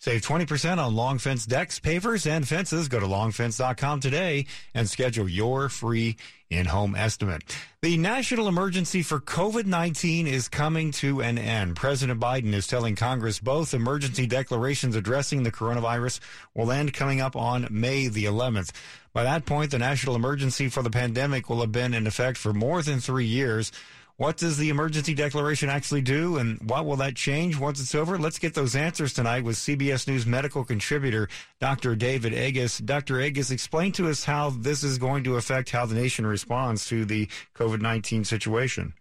Save 0.00 0.22
20% 0.22 0.78
on 0.78 0.94
long 0.94 1.18
fence 1.18 1.44
decks, 1.44 1.80
pavers, 1.80 2.30
and 2.30 2.46
fences. 2.46 2.86
Go 2.86 3.00
to 3.00 3.06
longfence.com 3.06 3.98
today 3.98 4.46
and 4.72 4.88
schedule 4.88 5.28
your 5.28 5.68
free 5.68 6.16
in-home 6.50 6.94
estimate. 6.94 7.42
The 7.82 7.98
national 7.98 8.46
emergency 8.46 9.02
for 9.02 9.18
COVID-19 9.18 10.26
is 10.26 10.48
coming 10.48 10.92
to 10.92 11.20
an 11.20 11.36
end. 11.36 11.74
President 11.74 12.20
Biden 12.20 12.54
is 12.54 12.68
telling 12.68 12.94
Congress 12.94 13.40
both 13.40 13.74
emergency 13.74 14.26
declarations 14.26 14.94
addressing 14.94 15.42
the 15.42 15.52
coronavirus 15.52 16.20
will 16.54 16.70
end 16.70 16.94
coming 16.94 17.20
up 17.20 17.34
on 17.34 17.66
May 17.68 18.06
the 18.06 18.24
11th. 18.24 18.70
By 19.12 19.24
that 19.24 19.46
point, 19.46 19.72
the 19.72 19.78
national 19.78 20.14
emergency 20.14 20.68
for 20.68 20.82
the 20.82 20.90
pandemic 20.90 21.50
will 21.50 21.60
have 21.60 21.72
been 21.72 21.92
in 21.92 22.06
effect 22.06 22.38
for 22.38 22.52
more 22.52 22.82
than 22.82 23.00
three 23.00 23.26
years. 23.26 23.72
What 24.18 24.36
does 24.36 24.58
the 24.58 24.68
emergency 24.68 25.14
declaration 25.14 25.68
actually 25.68 26.00
do, 26.00 26.38
and 26.38 26.58
what 26.68 26.84
will 26.84 26.96
that 26.96 27.14
change 27.14 27.56
once 27.56 27.80
it's 27.80 27.94
over? 27.94 28.18
Let's 28.18 28.40
get 28.40 28.52
those 28.52 28.74
answers 28.74 29.12
tonight 29.12 29.44
with 29.44 29.54
CBS 29.54 30.08
News 30.08 30.26
medical 30.26 30.64
contributor 30.64 31.28
Dr. 31.60 31.94
David 31.94 32.34
Agus. 32.34 32.78
Dr. 32.78 33.20
Agus, 33.20 33.52
explain 33.52 33.92
to 33.92 34.08
us 34.08 34.24
how 34.24 34.50
this 34.50 34.82
is 34.82 34.98
going 34.98 35.22
to 35.22 35.36
affect 35.36 35.70
how 35.70 35.86
the 35.86 35.94
nation 35.94 36.26
responds 36.26 36.84
to 36.86 37.04
the 37.04 37.28
COVID 37.54 37.80
19 37.80 38.24
situation. 38.24 38.92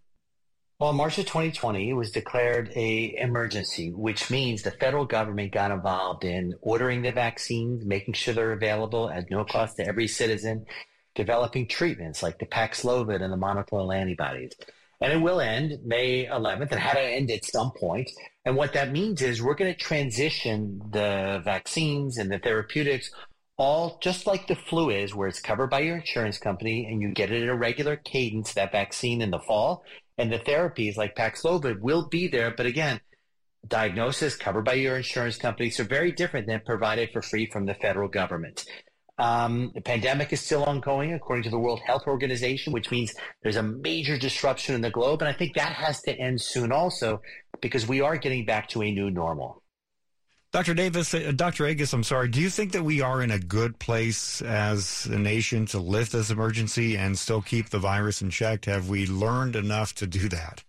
Well, 0.78 0.94
March 0.94 1.18
of 1.18 1.26
2020, 1.26 1.90
it 1.90 1.94
was 1.94 2.12
declared 2.12 2.72
a 2.76 3.18
emergency, 3.18 3.90
which 3.90 4.30
means 4.30 4.62
the 4.62 4.70
federal 4.70 5.06
government 5.06 5.52
got 5.52 5.72
involved 5.72 6.26
in 6.26 6.54
ordering 6.62 7.02
the 7.02 7.12
vaccines, 7.12 7.84
making 7.84 8.14
sure 8.14 8.36
they're 8.36 8.52
available 8.52 9.10
at 9.10 9.32
no 9.32 9.44
cost 9.46 9.78
to 9.78 9.88
every 9.88 10.08
citizen, 10.08 10.68
developing 11.16 11.68
treatments 11.68 12.22
like 12.22 12.38
the 12.38 12.46
Paxlovid 12.46 13.24
and 13.24 13.34
the 13.34 13.38
monoclonal 13.38 13.98
antibodies 13.98 14.54
and 15.02 15.14
it 15.14 15.18
will 15.18 15.40
end 15.40 15.80
May 15.86 16.26
11th. 16.26 16.72
It 16.72 16.80
had 16.80 16.94
to 16.94 17.02
end 17.02 17.32
at 17.32 17.46
some 17.46 17.72
point. 17.80 18.10
And 18.46 18.56
what 18.56 18.74
that 18.74 18.92
means 18.92 19.22
is 19.22 19.42
we're 19.42 19.56
going 19.56 19.74
to 19.74 19.80
transition 19.80 20.82
the 20.92 21.42
vaccines 21.44 22.18
and 22.18 22.32
the 22.32 22.40
therapeutics 22.40 23.12
all 23.58 23.98
just 24.02 24.28
like 24.28 24.48
the 24.48 24.56
flu 24.56 24.92
is, 24.92 25.16
where 25.16 25.28
it's 25.28 25.40
covered 25.40 25.70
by 25.70 25.80
your 25.80 25.98
insurance 25.98 26.38
company 26.38 26.88
and 26.90 27.02
you 27.02 27.12
get 27.12 27.32
it 27.32 27.44
at 27.44 27.50
a 27.50 27.56
regular 27.56 27.96
cadence, 27.96 28.54
that 28.54 28.72
vaccine 28.72 29.22
in 29.22 29.32
the 29.32 29.40
fall. 29.40 29.84
And 30.18 30.32
the 30.32 30.40
therapies 30.40 30.96
like 30.96 31.16
Paxlovid 31.16 31.80
will 31.80 32.08
be 32.08 32.28
there. 32.28 32.54
But 32.56 32.68
again, 32.68 33.02
diagnosis 33.68 34.36
covered 34.36 34.66
by 34.66 34.74
your 34.74 34.98
insurance 34.98 35.38
company. 35.38 35.70
So 35.70 35.84
very 35.84 36.12
different 36.12 36.48
than 36.48 36.62
provided 36.66 37.10
for 37.12 37.22
free 37.22 37.50
from 37.52 37.66
the 37.66 37.74
federal 37.74 38.10
government. 38.10 38.66
Um, 39.20 39.72
the 39.74 39.82
pandemic 39.82 40.32
is 40.32 40.42
still 40.42 40.64
ongoing, 40.64 41.14
according 41.14 41.44
to 41.44 41.50
the 41.50 41.58
World 41.58 41.80
Health 41.86 42.04
Organization, 42.06 42.72
which 42.72 42.92
means 42.92 43.14
there's 43.42 43.56
a 43.56 43.64
major 43.64 44.18
disruption 44.18 44.76
in 44.76 44.82
the 44.82 44.92
globe. 44.92 45.22
And 45.22 45.30
I 45.30 45.34
think 45.34 45.56
that 45.56 45.74
has 45.74 46.02
to 46.04 46.16
end 46.18 46.40
soon 46.40 46.72
also, 46.72 47.22
because 47.62 47.88
we 47.88 48.02
are 48.02 48.18
getting 48.18 48.46
back 48.46 48.70
to 48.70 48.84
a 48.84 48.92
new 48.92 49.10
normal. 49.10 49.64
Dr. 50.54 50.74
Davis, 50.74 51.14
uh, 51.14 51.34
Dr. 51.36 51.66
Agus, 51.66 51.92
I'm 51.94 52.04
sorry. 52.04 52.30
Do 52.30 52.40
you 52.40 52.50
think 52.50 52.72
that 52.72 52.84
we 52.84 53.02
are 53.02 53.22
in 53.22 53.32
a 53.32 53.40
good 53.40 53.80
place 53.80 54.42
as 54.42 55.06
a 55.08 55.18
nation 55.18 55.66
to 55.68 55.80
lift 55.80 56.14
this 56.14 56.30
emergency 56.30 56.96
and 56.96 57.18
still 57.18 57.42
keep 57.42 57.70
the 57.70 57.80
virus 57.80 58.22
in 58.22 58.30
check? 58.30 58.66
Have 58.66 58.88
we 58.88 59.08
learned 59.08 59.56
enough 59.56 59.94
to 59.96 60.08
do 60.08 60.30
that? 60.30 60.64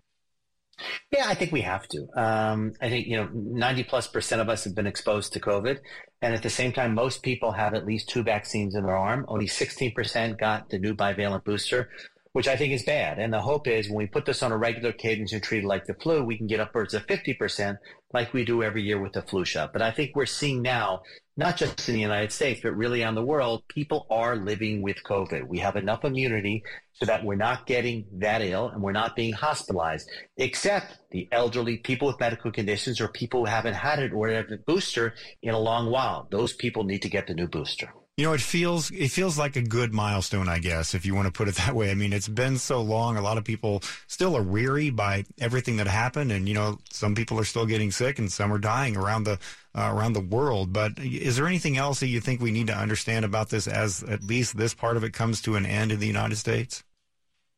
Yeah, 1.10 1.24
I 1.26 1.34
think 1.34 1.52
we 1.52 1.62
have 1.62 1.88
to. 1.88 2.06
Um, 2.14 2.72
I 2.80 2.88
think, 2.88 3.06
you 3.06 3.16
know, 3.16 3.28
90 3.32 3.84
plus 3.84 4.06
percent 4.06 4.40
of 4.40 4.48
us 4.48 4.64
have 4.64 4.74
been 4.74 4.86
exposed 4.86 5.32
to 5.32 5.40
COVID. 5.40 5.78
And 6.22 6.34
at 6.34 6.42
the 6.42 6.50
same 6.50 6.72
time, 6.72 6.94
most 6.94 7.22
people 7.22 7.52
have 7.52 7.74
at 7.74 7.86
least 7.86 8.08
two 8.08 8.22
vaccines 8.22 8.74
in 8.74 8.84
their 8.84 8.96
arm. 8.96 9.24
Only 9.28 9.46
16% 9.46 10.38
got 10.38 10.70
the 10.70 10.78
new 10.78 10.94
bivalent 10.94 11.44
booster, 11.44 11.90
which 12.38 12.46
I 12.46 12.54
think 12.54 12.72
is 12.72 12.84
bad. 12.84 13.18
And 13.18 13.32
the 13.32 13.40
hope 13.40 13.66
is 13.66 13.88
when 13.88 13.96
we 13.96 14.06
put 14.06 14.24
this 14.24 14.44
on 14.44 14.52
a 14.52 14.56
regular 14.56 14.92
cadence 14.92 15.32
and 15.32 15.42
treat 15.42 15.64
it 15.64 15.66
like 15.66 15.86
the 15.86 15.94
flu, 15.94 16.22
we 16.22 16.36
can 16.36 16.46
get 16.46 16.60
upwards 16.60 16.94
of 16.94 17.04
50% 17.08 17.78
like 18.14 18.32
we 18.32 18.44
do 18.44 18.62
every 18.62 18.84
year 18.84 19.02
with 19.02 19.14
the 19.14 19.22
flu 19.22 19.44
shot. 19.44 19.72
But 19.72 19.82
I 19.82 19.90
think 19.90 20.14
we're 20.14 20.24
seeing 20.24 20.62
now, 20.62 21.02
not 21.36 21.56
just 21.56 21.88
in 21.88 21.96
the 21.96 22.00
United 22.00 22.30
States, 22.30 22.60
but 22.62 22.76
really 22.76 23.02
on 23.02 23.16
the 23.16 23.24
world, 23.24 23.64
people 23.66 24.06
are 24.08 24.36
living 24.36 24.82
with 24.82 25.02
COVID. 25.02 25.48
We 25.48 25.58
have 25.58 25.74
enough 25.74 26.04
immunity 26.04 26.62
so 26.92 27.06
that 27.06 27.24
we're 27.24 27.34
not 27.34 27.66
getting 27.66 28.06
that 28.18 28.40
ill 28.40 28.68
and 28.68 28.82
we're 28.82 28.92
not 28.92 29.16
being 29.16 29.32
hospitalized, 29.32 30.08
except 30.36 30.96
the 31.10 31.26
elderly, 31.32 31.78
people 31.78 32.06
with 32.06 32.20
medical 32.20 32.52
conditions, 32.52 33.00
or 33.00 33.08
people 33.08 33.40
who 33.40 33.46
haven't 33.46 33.74
had 33.74 33.98
it 33.98 34.12
or 34.12 34.28
have 34.28 34.52
a 34.52 34.58
booster 34.58 35.12
in 35.42 35.54
a 35.54 35.58
long 35.58 35.90
while. 35.90 36.28
Those 36.30 36.52
people 36.52 36.84
need 36.84 37.02
to 37.02 37.08
get 37.08 37.26
the 37.26 37.34
new 37.34 37.48
booster. 37.48 37.92
You 38.18 38.24
know, 38.24 38.32
it 38.32 38.40
feels 38.40 38.90
it 38.90 39.12
feels 39.12 39.38
like 39.38 39.54
a 39.54 39.62
good 39.62 39.94
milestone, 39.94 40.48
I 40.48 40.58
guess, 40.58 40.92
if 40.92 41.06
you 41.06 41.14
want 41.14 41.26
to 41.26 41.32
put 41.32 41.46
it 41.46 41.54
that 41.64 41.76
way. 41.76 41.92
I 41.92 41.94
mean, 41.94 42.12
it's 42.12 42.26
been 42.26 42.58
so 42.58 42.82
long. 42.82 43.16
A 43.16 43.22
lot 43.22 43.38
of 43.38 43.44
people 43.44 43.80
still 44.08 44.36
are 44.36 44.42
weary 44.42 44.90
by 44.90 45.24
everything 45.38 45.76
that 45.76 45.86
happened, 45.86 46.32
and 46.32 46.48
you 46.48 46.54
know, 46.54 46.78
some 46.90 47.14
people 47.14 47.38
are 47.38 47.44
still 47.44 47.64
getting 47.64 47.92
sick, 47.92 48.18
and 48.18 48.30
some 48.30 48.52
are 48.52 48.58
dying 48.58 48.96
around 48.96 49.22
the 49.22 49.38
uh, 49.72 49.92
around 49.94 50.14
the 50.14 50.20
world. 50.20 50.72
But 50.72 50.98
is 50.98 51.36
there 51.36 51.46
anything 51.46 51.76
else 51.76 52.00
that 52.00 52.08
you 52.08 52.20
think 52.20 52.40
we 52.40 52.50
need 52.50 52.66
to 52.66 52.76
understand 52.76 53.24
about 53.24 53.50
this 53.50 53.68
as 53.68 54.02
at 54.02 54.24
least 54.24 54.56
this 54.56 54.74
part 54.74 54.96
of 54.96 55.04
it 55.04 55.12
comes 55.12 55.40
to 55.42 55.54
an 55.54 55.64
end 55.64 55.92
in 55.92 56.00
the 56.00 56.08
United 56.08 56.36
States? 56.38 56.82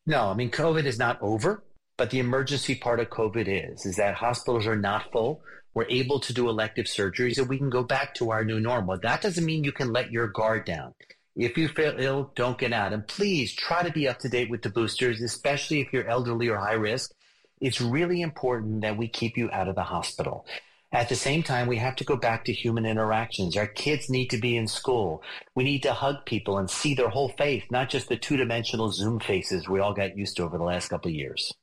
No, 0.05 0.29
I 0.29 0.35
mean, 0.35 0.51
COVID 0.51 0.85
is 0.85 0.99
not 0.99 1.19
over, 1.23 1.63
but 2.01 2.09
the 2.09 2.17
emergency 2.17 2.73
part 2.73 2.99
of 2.99 3.11
COVID 3.11 3.45
is, 3.47 3.85
is 3.85 3.97
that 3.97 4.15
hospitals 4.15 4.65
are 4.65 4.75
not 4.75 5.11
full. 5.11 5.43
We're 5.75 5.85
able 5.87 6.19
to 6.21 6.33
do 6.33 6.49
elective 6.49 6.87
surgeries 6.87 7.37
and 7.37 7.47
we 7.47 7.59
can 7.59 7.69
go 7.69 7.83
back 7.83 8.15
to 8.15 8.31
our 8.31 8.43
new 8.43 8.59
normal. 8.59 8.97
That 8.97 9.21
doesn't 9.21 9.45
mean 9.45 9.63
you 9.63 9.71
can 9.71 9.93
let 9.93 10.11
your 10.11 10.25
guard 10.25 10.65
down. 10.65 10.95
If 11.35 11.59
you 11.59 11.67
feel 11.67 11.93
ill, 11.99 12.31
don't 12.33 12.57
get 12.57 12.73
out. 12.73 12.91
And 12.91 13.07
please 13.07 13.53
try 13.53 13.83
to 13.83 13.91
be 13.91 14.07
up 14.07 14.17
to 14.21 14.29
date 14.29 14.49
with 14.49 14.63
the 14.63 14.71
boosters, 14.71 15.21
especially 15.21 15.79
if 15.79 15.93
you're 15.93 16.07
elderly 16.07 16.47
or 16.47 16.57
high 16.57 16.73
risk. 16.73 17.11
It's 17.59 17.79
really 17.79 18.23
important 18.23 18.81
that 18.81 18.97
we 18.97 19.07
keep 19.07 19.37
you 19.37 19.51
out 19.51 19.67
of 19.67 19.75
the 19.75 19.83
hospital. 19.83 20.47
At 20.91 21.07
the 21.07 21.15
same 21.15 21.43
time, 21.43 21.67
we 21.67 21.77
have 21.77 21.97
to 21.97 22.03
go 22.03 22.15
back 22.15 22.45
to 22.45 22.51
human 22.51 22.87
interactions. 22.87 23.55
Our 23.55 23.67
kids 23.67 24.09
need 24.09 24.31
to 24.31 24.39
be 24.39 24.57
in 24.57 24.67
school. 24.67 25.21
We 25.53 25.65
need 25.65 25.83
to 25.83 25.93
hug 25.93 26.25
people 26.25 26.57
and 26.57 26.67
see 26.67 26.95
their 26.95 27.09
whole 27.09 27.29
face, 27.29 27.63
not 27.69 27.91
just 27.91 28.09
the 28.09 28.17
two 28.17 28.37
dimensional 28.37 28.91
Zoom 28.91 29.19
faces 29.19 29.69
we 29.69 29.79
all 29.79 29.93
got 29.93 30.17
used 30.17 30.37
to 30.37 30.43
over 30.45 30.57
the 30.57 30.63
last 30.63 30.87
couple 30.87 31.09
of 31.09 31.15
years. 31.15 31.53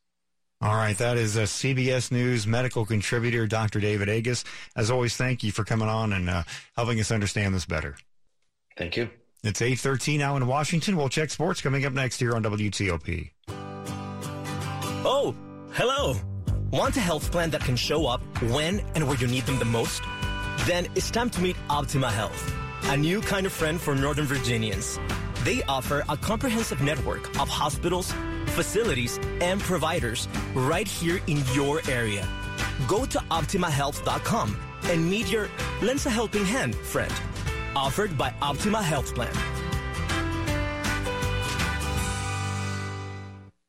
All 0.60 0.74
right, 0.74 0.98
that 0.98 1.16
is 1.16 1.36
a 1.36 1.42
CBS 1.42 2.10
News 2.10 2.44
medical 2.46 2.84
contributor, 2.84 3.46
Dr. 3.46 3.78
David 3.78 4.08
Agus. 4.08 4.42
As 4.74 4.90
always, 4.90 5.16
thank 5.16 5.44
you 5.44 5.52
for 5.52 5.62
coming 5.62 5.88
on 5.88 6.12
and 6.12 6.28
uh, 6.28 6.42
helping 6.74 6.98
us 6.98 7.12
understand 7.12 7.54
this 7.54 7.64
better. 7.64 7.96
Thank 8.76 8.96
you. 8.96 9.08
It's 9.44 9.60
8.13 9.60 10.18
now 10.18 10.36
in 10.36 10.48
Washington. 10.48 10.96
We'll 10.96 11.08
check 11.08 11.30
sports 11.30 11.60
coming 11.60 11.84
up 11.84 11.92
next 11.92 12.18
here 12.18 12.34
on 12.34 12.42
WTOP. 12.42 13.30
Oh, 15.04 15.34
hello. 15.74 16.16
Want 16.72 16.96
a 16.96 17.00
health 17.00 17.30
plan 17.30 17.50
that 17.50 17.60
can 17.60 17.76
show 17.76 18.06
up 18.06 18.20
when 18.42 18.80
and 18.96 19.06
where 19.06 19.16
you 19.16 19.28
need 19.28 19.44
them 19.46 19.60
the 19.60 19.64
most? 19.64 20.02
Then 20.66 20.88
it's 20.96 21.10
time 21.10 21.30
to 21.30 21.40
meet 21.40 21.56
Optima 21.70 22.10
Health, 22.10 22.52
a 22.86 22.96
new 22.96 23.20
kind 23.20 23.46
of 23.46 23.52
friend 23.52 23.80
for 23.80 23.94
Northern 23.94 24.26
Virginians. 24.26 24.98
They 25.44 25.62
offer 25.62 26.04
a 26.08 26.16
comprehensive 26.16 26.82
network 26.82 27.28
of 27.40 27.48
hospitals, 27.48 28.12
facilities, 28.48 29.18
and 29.40 29.60
providers 29.60 30.28
right 30.54 30.88
here 30.88 31.20
in 31.26 31.42
your 31.52 31.80
area. 31.88 32.28
Go 32.86 33.04
to 33.06 33.18
OptimaHealth.com 33.30 34.56
and 34.84 35.10
meet 35.10 35.30
your 35.30 35.48
lends 35.82 36.06
a 36.06 36.10
helping 36.10 36.44
hand 36.44 36.74
friend. 36.74 37.12
Offered 37.74 38.16
by 38.16 38.32
Optima 38.40 38.82
Health 38.82 39.14
Plan. 39.14 39.57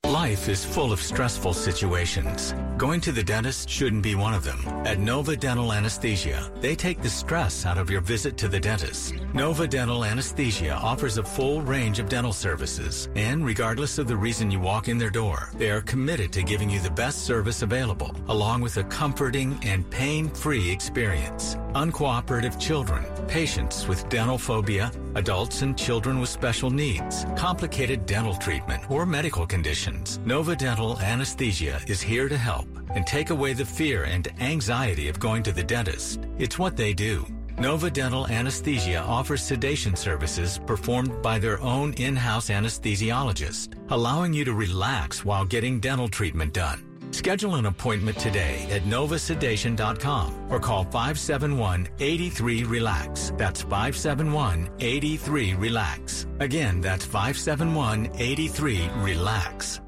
Life 0.09 0.49
is 0.49 0.65
full 0.65 0.91
of 0.91 0.99
stressful 0.99 1.53
situations. 1.53 2.55
Going 2.77 2.99
to 3.01 3.11
the 3.11 3.21
dentist 3.21 3.69
shouldn't 3.69 4.01
be 4.01 4.15
one 4.15 4.33
of 4.33 4.43
them. 4.43 4.59
At 4.83 4.97
Nova 4.97 5.35
Dental 5.35 5.71
Anesthesia, 5.71 6.51
they 6.61 6.75
take 6.75 7.03
the 7.03 7.09
stress 7.11 7.63
out 7.63 7.77
of 7.77 7.91
your 7.91 8.01
visit 8.01 8.35
to 8.37 8.47
the 8.47 8.59
dentist. 8.59 9.13
Nova 9.35 9.67
Dental 9.67 10.03
Anesthesia 10.03 10.73
offers 10.73 11.19
a 11.19 11.23
full 11.23 11.61
range 11.61 11.99
of 11.99 12.09
dental 12.09 12.33
services, 12.33 13.07
and 13.15 13.45
regardless 13.45 13.99
of 13.99 14.07
the 14.07 14.17
reason 14.17 14.49
you 14.49 14.59
walk 14.59 14.87
in 14.87 14.97
their 14.97 15.11
door, 15.11 15.51
they 15.57 15.69
are 15.69 15.81
committed 15.81 16.33
to 16.33 16.41
giving 16.41 16.71
you 16.71 16.79
the 16.79 16.89
best 16.89 17.25
service 17.25 17.61
available, 17.61 18.15
along 18.29 18.61
with 18.61 18.77
a 18.77 18.83
comforting 18.85 19.59
and 19.61 19.87
pain-free 19.91 20.71
experience. 20.71 21.55
Uncooperative 21.75 22.59
children, 22.59 23.05
patients 23.27 23.87
with 23.87 24.09
dental 24.09 24.39
phobia, 24.39 24.91
adults 25.15 25.61
and 25.61 25.77
children 25.77 26.19
with 26.19 26.29
special 26.29 26.69
needs, 26.69 27.25
complicated 27.35 28.05
dental 28.05 28.35
treatment, 28.35 28.89
or 28.89 29.05
medical 29.05 29.45
conditions. 29.45 30.19
Nova 30.25 30.55
Dental 30.55 30.99
Anesthesia 30.99 31.81
is 31.87 32.01
here 32.01 32.29
to 32.29 32.37
help 32.37 32.67
and 32.95 33.05
take 33.05 33.29
away 33.29 33.53
the 33.53 33.65
fear 33.65 34.03
and 34.03 34.27
anxiety 34.39 35.09
of 35.09 35.19
going 35.19 35.43
to 35.43 35.51
the 35.51 35.63
dentist. 35.63 36.27
It's 36.37 36.59
what 36.59 36.75
they 36.75 36.93
do. 36.93 37.25
Nova 37.59 37.91
Dental 37.91 38.25
Anesthesia 38.27 38.99
offers 38.99 39.43
sedation 39.43 39.95
services 39.95 40.59
performed 40.65 41.21
by 41.21 41.39
their 41.39 41.59
own 41.61 41.93
in-house 41.93 42.49
anesthesiologist, 42.49 43.75
allowing 43.91 44.33
you 44.33 44.45
to 44.45 44.53
relax 44.53 45.25
while 45.25 45.43
getting 45.43 45.79
dental 45.81 46.07
treatment 46.07 46.53
done. 46.53 46.88
Schedule 47.19 47.55
an 47.55 47.65
appointment 47.65 48.17
today 48.17 48.65
at 48.71 48.83
novasedation.com 48.83 50.49
or 50.49 50.57
call 50.57 50.85
571-83-RELAX. 50.85 53.37
That's 53.37 53.61
571-83-RELAX. 53.61 56.27
Again, 56.39 56.79
that's 56.79 57.05
571-83-RELAX. 57.05 59.81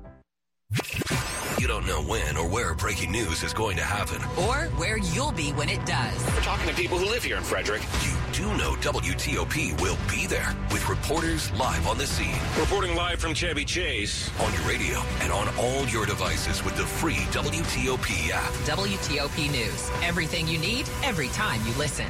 You 1.58 1.68
don't 1.68 1.88
know 1.88 2.02
when 2.02 2.36
or 2.36 2.50
where 2.50 2.74
breaking 2.74 3.14
news 3.14 3.44
is 3.44 3.54
going 3.54 3.78
to 3.78 3.84
happen. 3.84 4.22
Or 4.44 4.66
where 4.76 4.98
you'll 4.98 5.32
be 5.32 5.52
when 5.52 5.70
it 5.70 5.86
does. 5.86 6.26
We're 6.34 6.42
talking 6.42 6.68
to 6.68 6.76
people 6.76 6.98
who 6.98 7.06
live 7.06 7.24
here 7.24 7.38
in 7.38 7.44
Frederick. 7.44 7.82
You 8.04 8.12
do 8.42 8.48
know 8.58 8.72
WTOP 8.78 9.80
will 9.80 9.98
be 10.10 10.26
there 10.26 10.56
with 10.72 10.90
reporters 10.90 11.52
live 11.52 11.86
on 11.86 11.96
the 12.00 12.08
scene. 12.08 12.40
Reporting 12.60 12.96
live 12.96 13.20
from 13.20 13.36
Chevy 13.36 13.64
Chase. 13.64 14.32
On 14.40 14.52
your 14.52 14.64
radio 14.64 15.00
and 15.20 15.32
on 15.32 15.48
all 15.60 15.86
your 15.90 16.08
devices 16.08 16.66
with 16.66 16.76
the 16.76 16.84
free 16.84 17.22
WTOP 17.30 18.32
app. 18.32 18.52
WTOP 18.66 19.52
News. 19.52 19.92
Everything 20.02 20.48
you 20.48 20.58
need, 20.58 20.90
every 21.04 21.28
time 21.28 21.62
you 21.68 21.74
listen. 21.76 22.08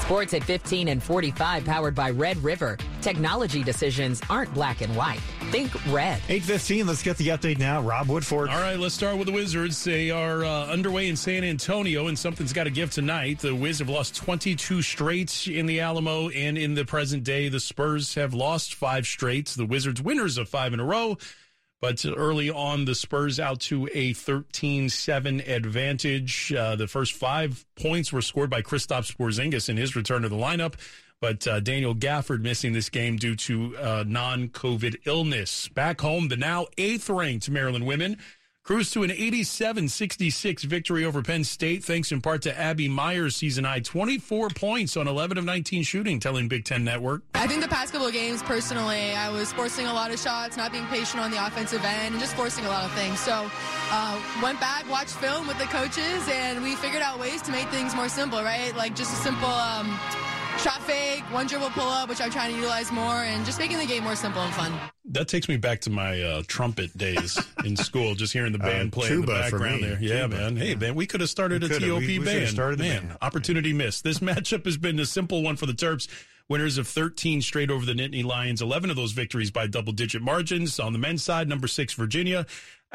Sports 0.00 0.34
at 0.34 0.44
15 0.44 0.88
and 0.88 1.02
45 1.02 1.64
powered 1.64 1.94
by 1.94 2.10
Red 2.10 2.36
River. 2.44 2.76
Technology 3.04 3.62
decisions 3.62 4.22
aren't 4.30 4.54
black 4.54 4.80
and 4.80 4.96
white. 4.96 5.20
Think 5.50 5.74
red. 5.92 6.22
815, 6.26 6.86
let's 6.86 7.02
get 7.02 7.18
the 7.18 7.28
update 7.28 7.58
now. 7.58 7.82
Rob 7.82 8.06
Woodfork. 8.06 8.48
All 8.48 8.62
right, 8.62 8.78
let's 8.78 8.94
start 8.94 9.18
with 9.18 9.26
the 9.26 9.32
Wizards. 9.34 9.84
They 9.84 10.10
are 10.10 10.42
uh, 10.42 10.68
underway 10.68 11.08
in 11.08 11.14
San 11.14 11.44
Antonio, 11.44 12.06
and 12.06 12.18
something's 12.18 12.54
got 12.54 12.64
to 12.64 12.70
give 12.70 12.90
tonight. 12.90 13.40
The 13.40 13.54
Wiz 13.54 13.80
have 13.80 13.90
lost 13.90 14.16
22 14.16 14.80
straight 14.80 15.46
in 15.46 15.66
the 15.66 15.80
Alamo 15.80 16.30
and 16.30 16.56
in 16.56 16.72
the 16.72 16.86
present 16.86 17.24
day. 17.24 17.50
The 17.50 17.60
Spurs 17.60 18.14
have 18.14 18.32
lost 18.32 18.74
five 18.74 19.04
straight. 19.04 19.48
The 19.48 19.66
Wizards 19.66 20.00
winners 20.00 20.38
of 20.38 20.48
five 20.48 20.72
in 20.72 20.80
a 20.80 20.84
row. 20.86 21.18
But 21.82 22.06
early 22.06 22.48
on, 22.48 22.86
the 22.86 22.94
Spurs 22.94 23.38
out 23.38 23.60
to 23.60 23.86
a 23.92 24.14
13 24.14 24.88
7 24.88 25.42
advantage. 25.42 26.54
Uh, 26.54 26.74
the 26.76 26.86
first 26.86 27.12
five 27.12 27.66
points 27.76 28.14
were 28.14 28.22
scored 28.22 28.48
by 28.48 28.62
Kristaps 28.62 29.14
Porzingis 29.14 29.68
in 29.68 29.76
his 29.76 29.94
return 29.94 30.22
to 30.22 30.30
the 30.30 30.36
lineup. 30.36 30.76
But 31.24 31.46
uh, 31.46 31.60
Daniel 31.60 31.94
Gafford 31.94 32.42
missing 32.42 32.74
this 32.74 32.90
game 32.90 33.16
due 33.16 33.34
to 33.34 33.74
uh, 33.78 34.04
non 34.06 34.48
COVID 34.48 35.06
illness. 35.06 35.68
Back 35.68 36.02
home, 36.02 36.28
the 36.28 36.36
now 36.36 36.66
eighth 36.76 37.08
ranked 37.08 37.48
Maryland 37.48 37.86
women 37.86 38.18
cruised 38.62 38.92
to 38.92 39.04
an 39.04 39.10
87 39.10 39.88
66 39.88 40.64
victory 40.64 41.02
over 41.02 41.22
Penn 41.22 41.42
State, 41.42 41.82
thanks 41.82 42.12
in 42.12 42.20
part 42.20 42.42
to 42.42 42.58
Abby 42.58 42.88
Meyers' 42.88 43.36
season 43.36 43.64
high 43.64 43.80
24 43.80 44.50
points 44.50 44.98
on 44.98 45.08
11 45.08 45.38
of 45.38 45.46
19 45.46 45.82
shooting, 45.82 46.20
telling 46.20 46.46
Big 46.46 46.66
Ten 46.66 46.84
Network. 46.84 47.22
I 47.34 47.46
think 47.46 47.62
the 47.62 47.68
past 47.68 47.92
couple 47.92 48.06
of 48.06 48.12
games, 48.12 48.42
personally, 48.42 49.14
I 49.14 49.30
was 49.30 49.50
forcing 49.50 49.86
a 49.86 49.94
lot 49.94 50.10
of 50.10 50.18
shots, 50.18 50.58
not 50.58 50.72
being 50.72 50.86
patient 50.88 51.22
on 51.22 51.30
the 51.30 51.42
offensive 51.46 51.82
end, 51.86 52.12
and 52.12 52.20
just 52.20 52.36
forcing 52.36 52.66
a 52.66 52.68
lot 52.68 52.84
of 52.84 52.92
things. 52.92 53.18
So, 53.18 53.50
uh, 53.90 54.20
went 54.42 54.60
back, 54.60 54.86
watched 54.90 55.14
film 55.14 55.46
with 55.46 55.56
the 55.56 55.64
coaches, 55.64 56.28
and 56.30 56.62
we 56.62 56.74
figured 56.74 57.00
out 57.00 57.18
ways 57.18 57.40
to 57.42 57.50
make 57.50 57.68
things 57.68 57.94
more 57.94 58.10
simple, 58.10 58.42
right? 58.42 58.76
Like 58.76 58.94
just 58.94 59.10
a 59.10 59.16
simple. 59.16 59.48
Um, 59.48 59.98
shot 60.58 60.82
fake, 60.82 61.22
one 61.32 61.46
dribble 61.46 61.70
pull 61.70 61.88
up, 61.88 62.08
which 62.08 62.20
I'm 62.20 62.30
trying 62.30 62.50
to 62.50 62.56
utilize 62.56 62.90
more, 62.92 63.22
and 63.24 63.44
just 63.44 63.58
making 63.58 63.78
the 63.78 63.86
game 63.86 64.04
more 64.04 64.16
simple 64.16 64.42
and 64.42 64.54
fun. 64.54 64.72
That 65.06 65.28
takes 65.28 65.48
me 65.48 65.56
back 65.56 65.80
to 65.82 65.90
my 65.90 66.22
uh, 66.22 66.42
trumpet 66.46 66.96
days 66.96 67.38
in 67.64 67.76
school, 67.76 68.14
just 68.14 68.32
hearing 68.32 68.52
the 68.52 68.58
band 68.58 68.92
uh, 68.92 68.96
play 68.96 69.10
in 69.10 69.20
the 69.20 69.26
background 69.26 69.82
there. 69.82 69.98
Yeah, 70.00 70.22
tuba. 70.22 70.36
man. 70.36 70.56
Hey, 70.56 70.74
man, 70.74 70.94
we 70.94 71.06
could 71.06 71.20
have 71.20 71.30
started 71.30 71.62
we 71.62 71.68
a 71.68 71.80
TOP 71.80 71.98
we, 72.00 72.18
we 72.18 72.24
band. 72.24 72.48
Started 72.48 72.78
man, 72.78 73.06
band. 73.06 73.18
opportunity 73.22 73.72
missed. 73.72 74.04
This 74.04 74.18
matchup 74.20 74.64
has 74.64 74.76
been 74.76 74.98
a 74.98 75.06
simple 75.06 75.42
one 75.42 75.56
for 75.56 75.66
the 75.66 75.74
Terps. 75.74 76.08
Winners 76.46 76.76
of 76.76 76.86
13 76.86 77.40
straight 77.40 77.70
over 77.70 77.86
the 77.86 77.94
Nittany 77.94 78.22
Lions, 78.22 78.60
11 78.60 78.90
of 78.90 78.96
those 78.96 79.12
victories 79.12 79.50
by 79.50 79.66
double 79.66 79.94
digit 79.94 80.20
margins. 80.20 80.78
On 80.78 80.92
the 80.92 80.98
men's 80.98 81.22
side, 81.22 81.48
number 81.48 81.66
six, 81.66 81.94
Virginia. 81.94 82.44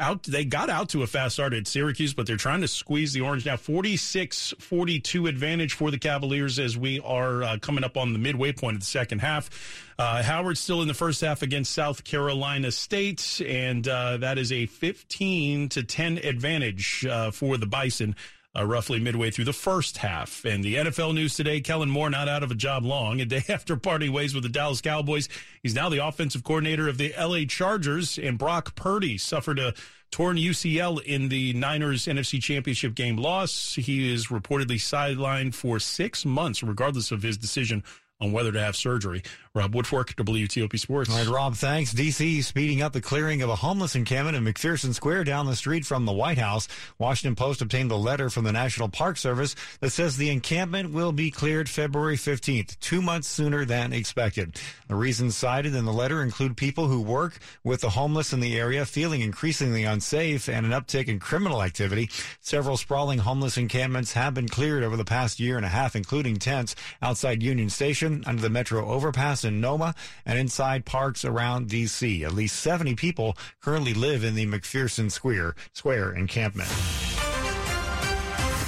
Out, 0.00 0.22
they 0.22 0.46
got 0.46 0.70
out 0.70 0.88
to 0.90 1.02
a 1.02 1.06
fast 1.06 1.34
start 1.34 1.52
at 1.52 1.66
Syracuse, 1.66 2.14
but 2.14 2.26
they're 2.26 2.38
trying 2.38 2.62
to 2.62 2.68
squeeze 2.68 3.12
the 3.12 3.20
Orange 3.20 3.44
now. 3.44 3.58
46 3.58 4.54
42 4.58 5.26
advantage 5.26 5.74
for 5.74 5.90
the 5.90 5.98
Cavaliers 5.98 6.58
as 6.58 6.76
we 6.76 7.00
are 7.00 7.42
uh, 7.42 7.58
coming 7.58 7.84
up 7.84 7.98
on 7.98 8.14
the 8.14 8.18
midway 8.18 8.50
point 8.52 8.76
of 8.76 8.80
the 8.80 8.86
second 8.86 9.18
half. 9.18 9.50
Uh, 9.98 10.22
Howard 10.22 10.56
still 10.56 10.80
in 10.80 10.88
the 10.88 10.94
first 10.94 11.20
half 11.20 11.42
against 11.42 11.72
South 11.72 12.02
Carolina 12.02 12.72
State, 12.72 13.42
and 13.46 13.86
uh, 13.86 14.16
that 14.16 14.38
is 14.38 14.50
a 14.50 14.64
15 14.64 15.68
to 15.68 15.82
10 15.82 16.18
advantage 16.18 17.04
uh, 17.04 17.30
for 17.30 17.58
the 17.58 17.66
Bison 17.66 18.16
uh, 18.56 18.64
roughly 18.64 18.98
midway 18.98 19.30
through 19.30 19.44
the 19.44 19.52
first 19.52 19.98
half. 19.98 20.44
And 20.44 20.64
the 20.64 20.76
NFL 20.76 21.14
news 21.14 21.34
today, 21.34 21.60
Kellen 21.60 21.90
Moore 21.90 22.10
not 22.10 22.28
out 22.28 22.42
of 22.42 22.50
a 22.50 22.54
job 22.54 22.84
long. 22.84 23.20
A 23.20 23.24
day 23.24 23.42
after 23.48 23.76
parting 23.76 24.12
ways 24.12 24.34
with 24.34 24.42
the 24.42 24.48
Dallas 24.48 24.80
Cowboys, 24.80 25.28
he's 25.62 25.74
now 25.74 25.88
the 25.88 26.04
offensive 26.04 26.44
coordinator 26.44 26.88
of 26.88 26.98
the 26.98 27.14
LA 27.18 27.44
Chargers. 27.48 28.18
And 28.18 28.38
Brock 28.38 28.74
Purdy 28.74 29.18
suffered 29.18 29.58
a 29.58 29.74
torn 30.10 30.36
UCL 30.36 31.02
in 31.02 31.28
the 31.28 31.52
Niners 31.52 32.06
NFC 32.06 32.42
Championship 32.42 32.94
game 32.94 33.16
loss. 33.16 33.74
He 33.76 34.12
is 34.12 34.26
reportedly 34.28 34.76
sidelined 34.76 35.54
for 35.54 35.78
six 35.78 36.24
months, 36.24 36.62
regardless 36.62 37.12
of 37.12 37.22
his 37.22 37.36
decision 37.36 37.84
on 38.20 38.32
whether 38.32 38.52
to 38.52 38.60
have 38.60 38.76
surgery. 38.76 39.22
Rob 39.52 39.74
Woodfork, 39.74 40.14
WTOP 40.14 40.78
Sports. 40.78 41.10
All 41.10 41.16
right, 41.16 41.26
Rob, 41.26 41.56
thanks. 41.56 41.92
D.C. 41.92 42.40
speeding 42.42 42.82
up 42.82 42.92
the 42.92 43.00
clearing 43.00 43.42
of 43.42 43.50
a 43.50 43.56
homeless 43.56 43.96
encampment 43.96 44.36
in 44.36 44.44
McPherson 44.44 44.94
Square 44.94 45.24
down 45.24 45.46
the 45.46 45.56
street 45.56 45.84
from 45.84 46.04
the 46.04 46.12
White 46.12 46.38
House. 46.38 46.68
Washington 47.00 47.34
Post 47.34 47.60
obtained 47.60 47.90
a 47.90 47.96
letter 47.96 48.30
from 48.30 48.44
the 48.44 48.52
National 48.52 48.88
Park 48.88 49.16
Service 49.16 49.56
that 49.80 49.90
says 49.90 50.16
the 50.16 50.30
encampment 50.30 50.92
will 50.92 51.10
be 51.10 51.32
cleared 51.32 51.68
February 51.68 52.14
15th, 52.16 52.78
two 52.78 53.02
months 53.02 53.26
sooner 53.26 53.64
than 53.64 53.92
expected. 53.92 54.56
The 54.86 54.94
reasons 54.94 55.36
cited 55.36 55.74
in 55.74 55.84
the 55.84 55.92
letter 55.92 56.22
include 56.22 56.56
people 56.56 56.86
who 56.86 57.02
work 57.02 57.36
with 57.64 57.80
the 57.80 57.90
homeless 57.90 58.32
in 58.32 58.38
the 58.38 58.56
area 58.56 58.86
feeling 58.86 59.20
increasingly 59.20 59.82
unsafe 59.82 60.48
and 60.48 60.64
an 60.64 60.70
uptick 60.70 61.08
in 61.08 61.18
criminal 61.18 61.60
activity. 61.60 62.08
Several 62.40 62.76
sprawling 62.76 63.18
homeless 63.18 63.58
encampments 63.58 64.12
have 64.12 64.32
been 64.32 64.48
cleared 64.48 64.84
over 64.84 64.96
the 64.96 65.04
past 65.04 65.40
year 65.40 65.56
and 65.56 65.66
a 65.66 65.70
half, 65.70 65.96
including 65.96 66.36
tents 66.36 66.76
outside 67.02 67.42
Union 67.42 67.68
Station, 67.68 68.22
under 68.28 68.42
the 68.42 68.48
Metro 68.48 68.86
overpass, 68.86 69.39
in 69.44 69.60
Noma 69.60 69.94
and 70.24 70.38
inside 70.38 70.84
parks 70.84 71.24
around 71.24 71.68
D.C. 71.68 72.24
At 72.24 72.32
least 72.32 72.56
70 72.60 72.94
people 72.94 73.36
currently 73.60 73.94
live 73.94 74.24
in 74.24 74.34
the 74.34 74.46
McPherson 74.46 75.10
Square, 75.10 75.54
Square 75.72 76.12
encampment. 76.12 76.70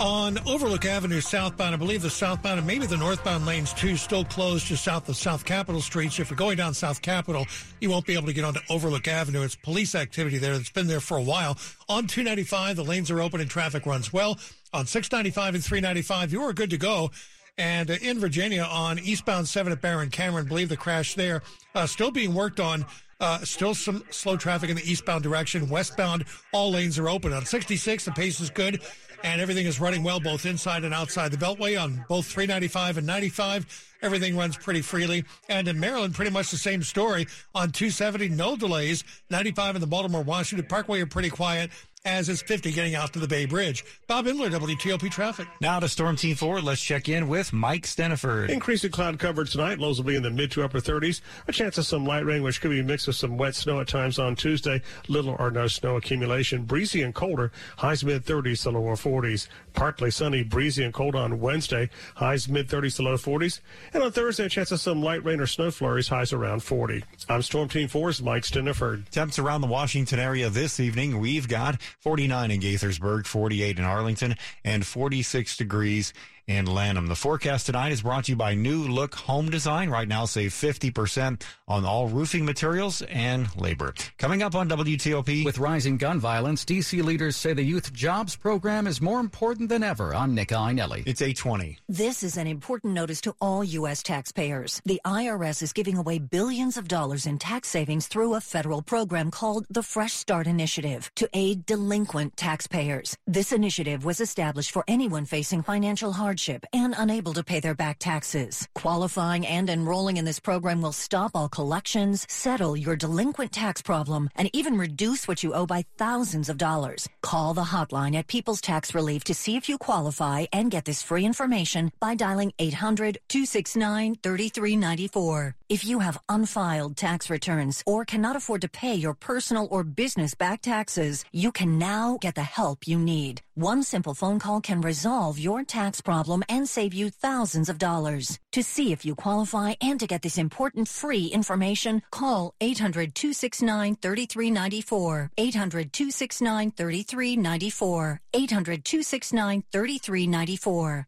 On 0.00 0.38
Overlook 0.46 0.84
Avenue 0.84 1.20
southbound, 1.20 1.74
I 1.74 1.78
believe 1.78 2.02
the 2.02 2.10
southbound 2.10 2.58
and 2.58 2.66
maybe 2.66 2.86
the 2.86 2.96
northbound 2.96 3.46
lanes 3.46 3.72
too 3.72 3.96
still 3.96 4.24
closed 4.24 4.66
just 4.66 4.84
south 4.84 5.08
of 5.08 5.16
South 5.16 5.44
Capitol 5.44 5.80
Street. 5.80 6.12
So 6.12 6.22
if 6.22 6.30
you're 6.30 6.36
going 6.36 6.56
down 6.56 6.74
South 6.74 7.00
Capitol, 7.00 7.46
you 7.80 7.90
won't 7.90 8.04
be 8.04 8.14
able 8.14 8.26
to 8.26 8.32
get 8.32 8.44
onto 8.44 8.60
Overlook 8.68 9.06
Avenue. 9.06 9.42
It's 9.42 9.54
police 9.54 9.94
activity 9.94 10.38
there 10.38 10.56
that's 10.56 10.70
been 10.70 10.88
there 10.88 11.00
for 11.00 11.16
a 11.16 11.22
while. 11.22 11.56
On 11.88 12.06
295, 12.06 12.76
the 12.76 12.84
lanes 12.84 13.10
are 13.10 13.20
open 13.20 13.40
and 13.40 13.48
traffic 13.48 13.86
runs 13.86 14.12
well. 14.12 14.38
On 14.72 14.84
695 14.84 15.54
and 15.54 15.64
395, 15.64 16.32
you 16.32 16.42
are 16.42 16.52
good 16.52 16.70
to 16.70 16.78
go. 16.78 17.10
And 17.56 17.90
uh, 17.90 17.96
in 18.02 18.18
Virginia 18.18 18.62
on 18.62 18.98
eastbound 18.98 19.48
7 19.48 19.72
at 19.72 19.80
Baron 19.80 20.10
Cameron, 20.10 20.46
believe 20.46 20.68
the 20.68 20.76
crash 20.76 21.14
there 21.14 21.42
uh, 21.74 21.86
still 21.86 22.10
being 22.10 22.34
worked 22.34 22.60
on. 22.60 22.84
Uh, 23.20 23.38
still 23.38 23.74
some 23.74 24.02
slow 24.10 24.36
traffic 24.36 24.68
in 24.70 24.76
the 24.76 24.90
eastbound 24.90 25.22
direction. 25.22 25.68
Westbound, 25.68 26.24
all 26.52 26.72
lanes 26.72 26.98
are 26.98 27.08
open. 27.08 27.32
On 27.32 27.44
66, 27.46 28.04
the 28.04 28.10
pace 28.10 28.40
is 28.40 28.50
good 28.50 28.82
and 29.24 29.40
everything 29.40 29.66
is 29.66 29.80
running 29.80 30.02
well 30.02 30.20
both 30.20 30.44
inside 30.44 30.84
and 30.84 30.92
outside 30.92 31.32
the 31.32 31.38
Beltway 31.38 31.82
on 31.82 32.04
both 32.08 32.26
395 32.26 32.98
and 32.98 33.06
95. 33.06 33.96
Everything 34.02 34.36
runs 34.36 34.56
pretty 34.56 34.82
freely. 34.82 35.24
And 35.48 35.66
in 35.66 35.80
Maryland, 35.80 36.14
pretty 36.14 36.30
much 36.30 36.50
the 36.50 36.58
same 36.58 36.82
story 36.82 37.26
on 37.54 37.70
270, 37.70 38.28
no 38.28 38.54
delays. 38.54 39.02
95 39.30 39.76
and 39.76 39.82
the 39.82 39.86
Baltimore 39.86 40.22
Washington 40.22 40.66
Parkway 40.68 41.00
are 41.00 41.06
pretty 41.06 41.30
quiet. 41.30 41.70
As 42.06 42.28
is 42.28 42.42
50 42.42 42.70
getting 42.72 42.94
out 42.94 43.14
to 43.14 43.18
the 43.18 43.26
Bay 43.26 43.46
Bridge. 43.46 43.82
Bob 44.06 44.26
Imler, 44.26 44.50
WTOP 44.50 45.10
Traffic. 45.10 45.48
Now 45.62 45.80
to 45.80 45.88
Storm 45.88 46.16
Team 46.16 46.36
4. 46.36 46.60
Let's 46.60 46.82
check 46.82 47.08
in 47.08 47.28
with 47.28 47.50
Mike 47.54 47.84
Stinneford. 47.84 48.50
Increasing 48.50 48.90
cloud 48.90 49.18
cover 49.18 49.46
tonight. 49.46 49.78
Lows 49.78 49.96
will 49.96 50.04
be 50.04 50.14
in 50.14 50.22
the 50.22 50.30
mid 50.30 50.50
to 50.50 50.62
upper 50.62 50.80
30s. 50.80 51.22
A 51.48 51.52
chance 51.52 51.78
of 51.78 51.86
some 51.86 52.04
light 52.04 52.26
rain, 52.26 52.42
which 52.42 52.60
could 52.60 52.72
be 52.72 52.82
mixed 52.82 53.06
with 53.06 53.16
some 53.16 53.38
wet 53.38 53.54
snow 53.54 53.80
at 53.80 53.88
times 53.88 54.18
on 54.18 54.36
Tuesday. 54.36 54.82
Little 55.08 55.34
or 55.38 55.50
no 55.50 55.66
snow 55.66 55.96
accumulation. 55.96 56.64
Breezy 56.64 57.00
and 57.00 57.14
colder. 57.14 57.50
Highs 57.78 58.04
mid 58.04 58.26
30s 58.26 58.64
to 58.64 58.70
lower 58.72 58.96
40s. 58.96 59.48
Partly 59.72 60.10
sunny, 60.10 60.42
breezy 60.42 60.84
and 60.84 60.92
cold 60.92 61.16
on 61.16 61.40
Wednesday. 61.40 61.88
Highs 62.16 62.50
mid 62.50 62.68
30s 62.68 62.96
to 62.96 63.02
low 63.02 63.14
40s. 63.14 63.60
And 63.94 64.02
on 64.02 64.12
Thursday, 64.12 64.44
a 64.44 64.48
chance 64.50 64.70
of 64.72 64.80
some 64.80 65.02
light 65.02 65.24
rain 65.24 65.40
or 65.40 65.46
snow 65.46 65.70
flurries. 65.70 66.08
Highs 66.08 66.34
around 66.34 66.62
40. 66.62 67.02
I'm 67.30 67.40
Storm 67.40 67.70
Team 67.70 67.88
4's 67.88 68.20
Mike 68.20 68.42
Stinneford. 68.42 69.08
Temps 69.08 69.38
around 69.38 69.62
the 69.62 69.68
Washington 69.68 70.18
area 70.18 70.50
this 70.50 70.78
evening. 70.78 71.18
We've 71.18 71.48
got 71.48 71.80
49 72.00 72.50
in 72.50 72.60
Gaithersburg, 72.60 73.26
48 73.26 73.78
in 73.78 73.84
Arlington, 73.84 74.36
and 74.64 74.86
46 74.86 75.56
degrees 75.56 76.12
in 76.46 76.66
Lanham. 76.66 77.06
The 77.06 77.14
forecast 77.14 77.66
tonight 77.66 77.92
is 77.92 78.02
brought 78.02 78.24
to 78.24 78.32
you 78.32 78.36
by 78.36 78.54
New 78.54 78.88
Look 78.88 79.14
Home 79.14 79.50
Design. 79.50 79.88
Right 79.88 80.06
now, 80.06 80.26
save 80.26 80.50
50% 80.50 81.42
on 81.66 81.84
all 81.84 82.08
roofing 82.08 82.44
materials 82.44 83.02
and 83.02 83.48
labor. 83.56 83.94
Coming 84.18 84.42
up 84.42 84.54
on 84.54 84.68
WTOP. 84.68 85.44
With 85.44 85.58
rising 85.58 85.96
gun 85.96 86.20
violence, 86.20 86.64
D.C. 86.64 87.00
leaders 87.02 87.36
say 87.36 87.54
the 87.54 87.62
Youth 87.62 87.92
Jobs 87.92 88.36
Program 88.36 88.86
is 88.86 89.00
more 89.00 89.20
important 89.20 89.68
than 89.68 89.82
ever. 89.82 90.14
I'm 90.14 90.34
Nick 90.34 90.48
Iannelli. 90.48 91.04
It's 91.06 91.22
820. 91.22 91.78
This 91.88 92.22
is 92.22 92.36
an 92.36 92.46
important 92.46 92.92
notice 92.92 93.20
to 93.22 93.34
all 93.40 93.64
U.S. 93.64 94.02
taxpayers. 94.02 94.82
The 94.84 95.00
IRS 95.06 95.62
is 95.62 95.72
giving 95.72 95.96
away 95.96 96.18
billions 96.18 96.76
of 96.76 96.88
dollars 96.88 97.26
in 97.26 97.38
tax 97.38 97.68
savings 97.68 98.06
through 98.06 98.34
a 98.34 98.40
federal 98.40 98.82
program 98.82 99.30
called 99.30 99.66
the 99.70 99.82
Fresh 99.82 100.12
Start 100.12 100.46
Initiative 100.46 101.10
to 101.16 101.28
aid 101.32 101.64
delinquent 101.64 102.36
taxpayers. 102.36 103.16
This 103.26 103.52
initiative 103.52 104.04
was 104.04 104.20
established 104.20 104.70
for 104.70 104.84
anyone 104.86 105.24
facing 105.24 105.62
financial 105.62 106.12
hardship 106.12 106.33
hardship 106.34 106.66
and 106.72 106.94
unable 106.98 107.32
to 107.32 107.44
pay 107.44 107.60
their 107.60 107.76
back 107.76 107.98
taxes. 108.00 108.66
Qualifying 108.74 109.46
and 109.46 109.70
enrolling 109.70 110.16
in 110.16 110.24
this 110.24 110.40
program 110.40 110.82
will 110.82 110.92
stop 110.92 111.30
all 111.34 111.48
collections, 111.48 112.26
settle 112.28 112.76
your 112.76 112.96
delinquent 112.96 113.52
tax 113.52 113.82
problem, 113.82 114.28
and 114.34 114.50
even 114.52 114.76
reduce 114.76 115.28
what 115.28 115.44
you 115.44 115.54
owe 115.54 115.66
by 115.66 115.84
thousands 115.96 116.48
of 116.48 116.56
dollars. 116.56 117.08
Call 117.22 117.54
the 117.54 117.70
hotline 117.74 118.16
at 118.16 118.26
People's 118.26 118.60
Tax 118.60 118.94
Relief 118.94 119.22
to 119.24 119.34
see 119.34 119.54
if 119.56 119.68
you 119.68 119.78
qualify 119.78 120.46
and 120.52 120.72
get 120.72 120.84
this 120.84 121.02
free 121.02 121.24
information 121.24 121.92
by 122.00 122.16
dialing 122.16 122.52
800 122.58 123.18
269 123.28 124.16
3394. 124.20 125.54
If 125.68 125.84
you 125.84 126.00
have 126.00 126.18
unfiled 126.28 126.96
tax 126.96 127.30
returns 127.30 127.82
or 127.86 128.04
cannot 128.04 128.36
afford 128.36 128.60
to 128.62 128.68
pay 128.68 128.94
your 128.94 129.14
personal 129.14 129.68
or 129.70 129.84
business 129.84 130.34
back 130.34 130.62
taxes, 130.62 131.24
you 131.32 131.52
can 131.52 131.78
now 131.78 132.18
get 132.20 132.34
the 132.34 132.48
help 132.58 132.88
you 132.88 132.98
need. 132.98 133.40
One 133.54 133.82
simple 133.82 134.14
phone 134.14 134.40
call 134.40 134.60
can 134.60 134.80
resolve 134.80 135.38
your 135.38 135.62
tax 135.64 136.00
problem 136.00 136.23
and 136.48 136.68
save 136.68 136.94
you 136.94 137.10
thousands 137.10 137.68
of 137.68 137.78
dollars. 137.78 138.38
To 138.52 138.62
see 138.62 138.92
if 138.92 139.04
you 139.04 139.14
qualify 139.14 139.74
and 139.80 140.00
to 140.00 140.06
get 140.06 140.22
this 140.22 140.38
important 140.38 140.88
free 140.88 141.26
information, 141.26 142.00
call 142.10 142.54
800-269-3394. 142.60 145.28
800-269-3394. 145.38 148.18
800-269-3394. 148.34 151.04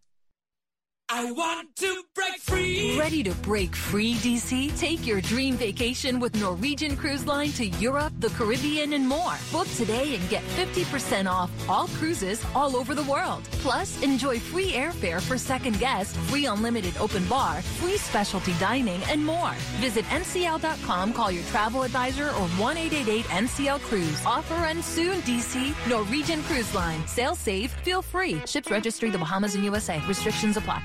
I 1.08 1.30
want 1.30 1.76
to 1.76 2.02
break 2.16 2.40
free. 2.40 2.98
Ready 2.98 3.22
to 3.22 3.32
break 3.36 3.76
free, 3.76 4.14
DC? 4.14 4.76
Take 4.76 5.06
your 5.06 5.20
dream 5.20 5.54
vacation 5.54 6.18
with 6.18 6.34
Norwegian 6.34 6.96
Cruise 6.96 7.24
Line 7.24 7.50
to 7.52 7.66
Europe, 7.66 8.12
the 8.18 8.30
Caribbean, 8.30 8.92
and 8.92 9.08
more. 9.08 9.34
Book 9.52 9.68
today 9.76 10.16
and 10.16 10.28
get 10.28 10.42
50% 10.56 11.30
off 11.30 11.50
all 11.68 11.86
cruises 11.86 12.44
all 12.56 12.74
over 12.74 12.92
the 12.92 13.04
world. 13.04 13.44
Plus, 13.62 14.02
enjoy 14.02 14.40
free 14.40 14.72
airfare 14.72 15.20
for 15.22 15.38
second 15.38 15.78
guests, 15.78 16.16
free 16.28 16.46
unlimited 16.46 16.96
open 16.98 17.24
bar, 17.26 17.62
free 17.62 17.98
specialty 17.98 18.54
dining, 18.58 19.00
and 19.04 19.24
more. 19.24 19.52
Visit 19.78 20.04
ncl.com, 20.06 21.12
call 21.12 21.30
your 21.30 21.44
travel 21.44 21.84
advisor, 21.84 22.26
or 22.30 22.48
1 22.58 22.76
NCL 22.76 23.80
Cruise. 23.82 24.26
Offer 24.26 24.54
ends 24.54 24.86
soon, 24.86 25.20
DC. 25.22 25.72
Norwegian 25.88 26.42
Cruise 26.42 26.74
Line. 26.74 27.06
Sail 27.06 27.36
safe, 27.36 27.70
feel 27.84 28.02
free. 28.02 28.40
Ships 28.44 28.72
registry 28.72 29.10
the 29.10 29.18
Bahamas 29.18 29.54
and 29.54 29.64
USA. 29.64 30.00
Restrictions 30.08 30.56
apply. 30.56 30.82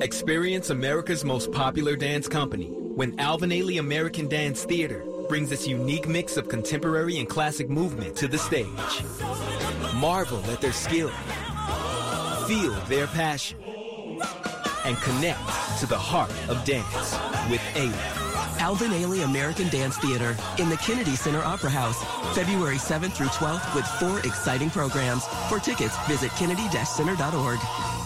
Experience 0.00 0.70
America's 0.70 1.24
most 1.24 1.52
popular 1.52 1.96
dance 1.96 2.26
company 2.26 2.66
when 2.66 3.18
Alvin 3.20 3.50
Ailey 3.50 3.78
American 3.78 4.28
Dance 4.28 4.64
Theater 4.64 5.04
brings 5.28 5.50
this 5.50 5.66
unique 5.66 6.08
mix 6.08 6.36
of 6.36 6.48
contemporary 6.48 7.18
and 7.18 7.28
classic 7.28 7.68
movement 7.68 8.16
to 8.16 8.26
the 8.26 8.38
stage. 8.38 8.66
Marvel 9.94 10.42
at 10.50 10.60
their 10.60 10.72
skill, 10.72 11.10
feel 12.48 12.72
their 12.88 13.06
passion, 13.06 13.58
and 14.84 14.96
connect 14.98 15.40
to 15.78 15.86
the 15.86 15.98
heart 15.98 16.32
of 16.48 16.64
dance 16.64 17.16
with 17.50 17.60
Ailey. 17.74 18.58
Alvin 18.60 18.90
Ailey 18.92 19.24
American 19.24 19.68
Dance 19.68 19.96
Theater 19.98 20.36
in 20.58 20.68
the 20.68 20.76
Kennedy 20.78 21.16
Center 21.16 21.42
Opera 21.42 21.70
House, 21.70 22.02
February 22.34 22.76
7th 22.76 23.12
through 23.12 23.26
12th 23.26 23.74
with 23.74 23.86
four 24.00 24.18
exciting 24.20 24.70
programs. 24.70 25.24
For 25.48 25.58
tickets, 25.58 25.96
visit 26.08 26.30
kennedy-center.org. 26.32 28.01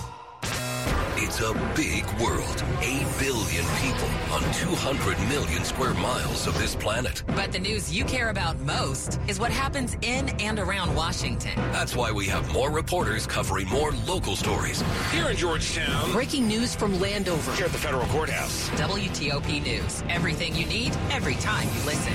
It's 1.27 1.41
a 1.41 1.53
big 1.75 2.05
world. 2.21 2.63
8 2.83 3.05
billion 3.19 3.65
people 3.83 4.09
on 4.31 4.43
200 4.55 5.19
million 5.29 5.65
square 5.65 5.93
miles 5.95 6.47
of 6.47 6.57
this 6.57 6.77
planet. 6.77 7.25
But 7.27 7.51
the 7.51 7.59
news 7.59 7.93
you 7.93 8.05
care 8.05 8.31
about 8.31 8.61
most 8.61 9.19
is 9.27 9.41
what 9.41 9.51
happens 9.51 9.97
in 10.03 10.29
and 10.41 10.61
around 10.61 10.95
Washington. 10.95 11.57
That's 11.73 11.97
why 11.97 12.13
we 12.13 12.27
have 12.27 12.53
more 12.53 12.71
reporters 12.71 13.27
covering 13.27 13.67
more 13.69 13.91
local 14.07 14.37
stories. 14.37 14.85
Here 15.11 15.29
in 15.29 15.37
Georgetown. 15.37 16.13
Breaking 16.13 16.47
news 16.47 16.77
from 16.77 17.01
Landover. 17.01 17.53
Here 17.55 17.67
at 17.67 17.73
the 17.73 17.79
Federal 17.79 18.07
Courthouse. 18.07 18.71
WTOP 18.79 19.65
News. 19.65 20.05
Everything 20.09 20.55
you 20.55 20.67
need, 20.67 20.97
every 21.11 21.35
time 21.35 21.67
you 21.77 21.87
listen. 21.87 22.15